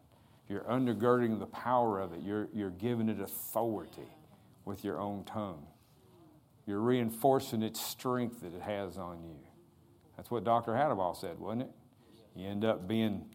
[0.49, 4.09] You're undergirding the power of it, you're, you're giving it authority
[4.65, 5.67] with your own tongue.
[6.71, 9.35] You're reinforcing its strength that it has on you.
[10.15, 10.71] That's what Dr.
[10.71, 11.71] Hadabal said, wasn't it?
[12.33, 13.25] You end up being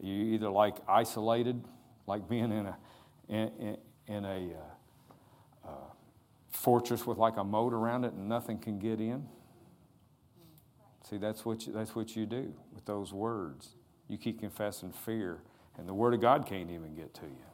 [0.00, 1.62] you either like isolated,
[2.08, 2.76] like being in a
[3.28, 3.76] in,
[4.08, 4.48] in a
[5.64, 5.92] uh, uh,
[6.50, 9.24] fortress with like a moat around it and nothing can get in.
[11.08, 13.76] See, that's what you, that's what you do with those words.
[14.08, 15.42] You keep confessing fear,
[15.78, 17.44] and the Word of God can't even get to you.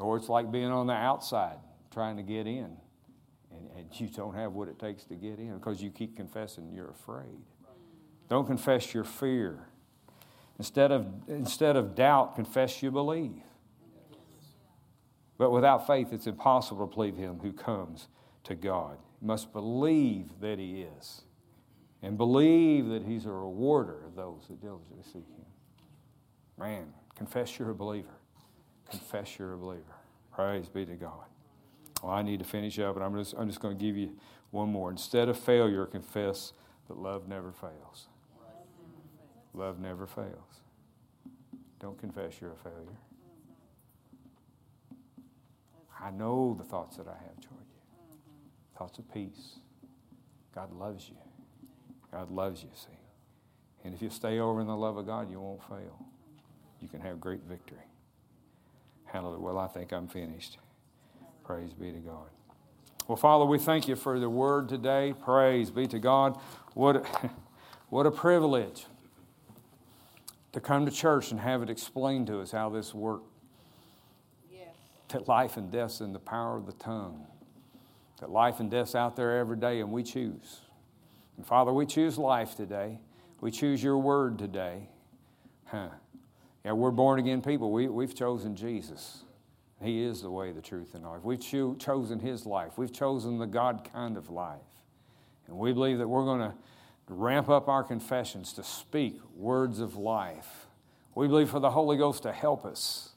[0.00, 1.58] Or it's like being on the outside
[1.92, 2.76] trying to get in
[3.56, 6.70] and, and you don't have what it takes to get in because you keep confessing
[6.72, 7.40] you're afraid.
[8.28, 9.68] Don't confess your fear.
[10.58, 13.42] Instead of, instead of doubt, confess you believe.
[15.38, 18.08] But without faith, it's impossible to believe him who comes
[18.44, 18.98] to God.
[19.20, 21.22] You must believe that he is
[22.02, 25.46] and believe that he's a rewarder of those that diligently seek him.
[26.58, 28.18] Man, confess you're a believer.
[28.90, 29.96] Confess you're a believer.
[30.32, 31.26] Praise be to God.
[32.02, 34.16] Well, I need to finish up, and I'm just, I'm just going to give you
[34.50, 34.90] one more.
[34.90, 36.52] Instead of failure, confess
[36.88, 38.08] that love never fails.
[39.54, 40.60] Love never fails.
[41.78, 42.98] Don't confess you're a failure.
[46.00, 47.82] I know the thoughts that I have toward you
[48.82, 49.60] thoughts of peace.
[50.52, 51.16] God loves you.
[52.10, 52.98] God loves you, see.
[53.84, 56.04] And if you stay over in the love of God, you won't fail.
[56.80, 57.78] You can have great victory.
[59.04, 59.40] Hallelujah.
[59.40, 60.58] Well, I think I'm finished.
[61.52, 62.30] Praise be to God.
[63.06, 65.12] Well, Father, we thank you for the word today.
[65.22, 66.40] Praise be to God.
[66.72, 67.04] What,
[67.90, 68.86] what a privilege
[70.52, 73.28] to come to church and have it explained to us how this works.
[74.50, 74.68] Yes.
[75.10, 77.26] That life and death's in the power of the tongue.
[78.20, 80.60] That life and death's out there every day, and we choose.
[81.36, 82.98] And Father, we choose life today.
[83.42, 84.88] We choose your word today.
[85.66, 85.90] Huh.
[86.64, 87.70] Yeah, we're born again people.
[87.72, 89.24] We, we've chosen Jesus.
[89.82, 91.22] He is the way, the truth, and life.
[91.22, 92.76] We've cho- chosen His life.
[92.76, 94.60] We've chosen the God kind of life.
[95.46, 96.54] And we believe that we're going to
[97.08, 100.66] ramp up our confessions to speak words of life.
[101.14, 103.10] We believe for the Holy Ghost to help us,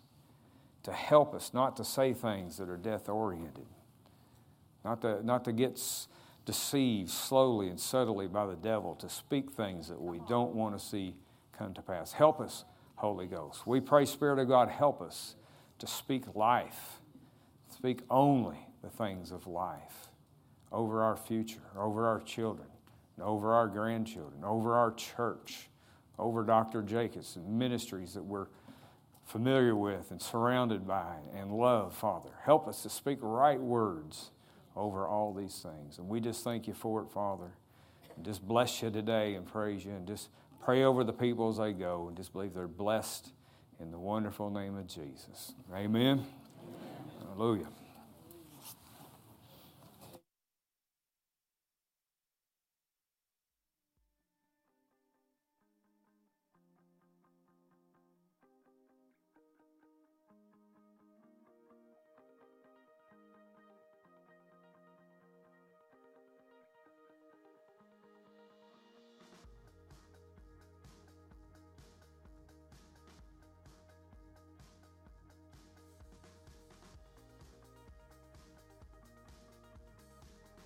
[0.83, 3.67] to help us not to say things that are death oriented,
[4.83, 5.81] not to, not to get
[6.45, 10.85] deceived slowly and subtly by the devil, to speak things that we don't want to
[10.85, 11.15] see
[11.57, 12.11] come to pass.
[12.11, 13.65] Help us, Holy Ghost.
[13.65, 15.35] We pray, Spirit of God, help us
[15.79, 16.99] to speak life,
[17.69, 20.09] speak only the things of life
[20.71, 22.67] over our future, over our children,
[23.21, 25.69] over our grandchildren, over our church,
[26.19, 26.81] over Dr.
[26.81, 28.47] Jacobs and ministries that we're
[29.25, 32.29] familiar with and surrounded by and love, Father.
[32.43, 34.31] Help us to speak right words
[34.75, 35.97] over all these things.
[35.97, 37.51] And we just thank you for it, Father.
[38.15, 40.29] And just bless you today and praise you and just
[40.63, 43.31] pray over the people as they go and just believe they're blessed
[43.79, 45.53] in the wonderful name of Jesus.
[45.73, 45.85] Amen.
[45.95, 46.25] Amen.
[47.35, 47.67] Hallelujah.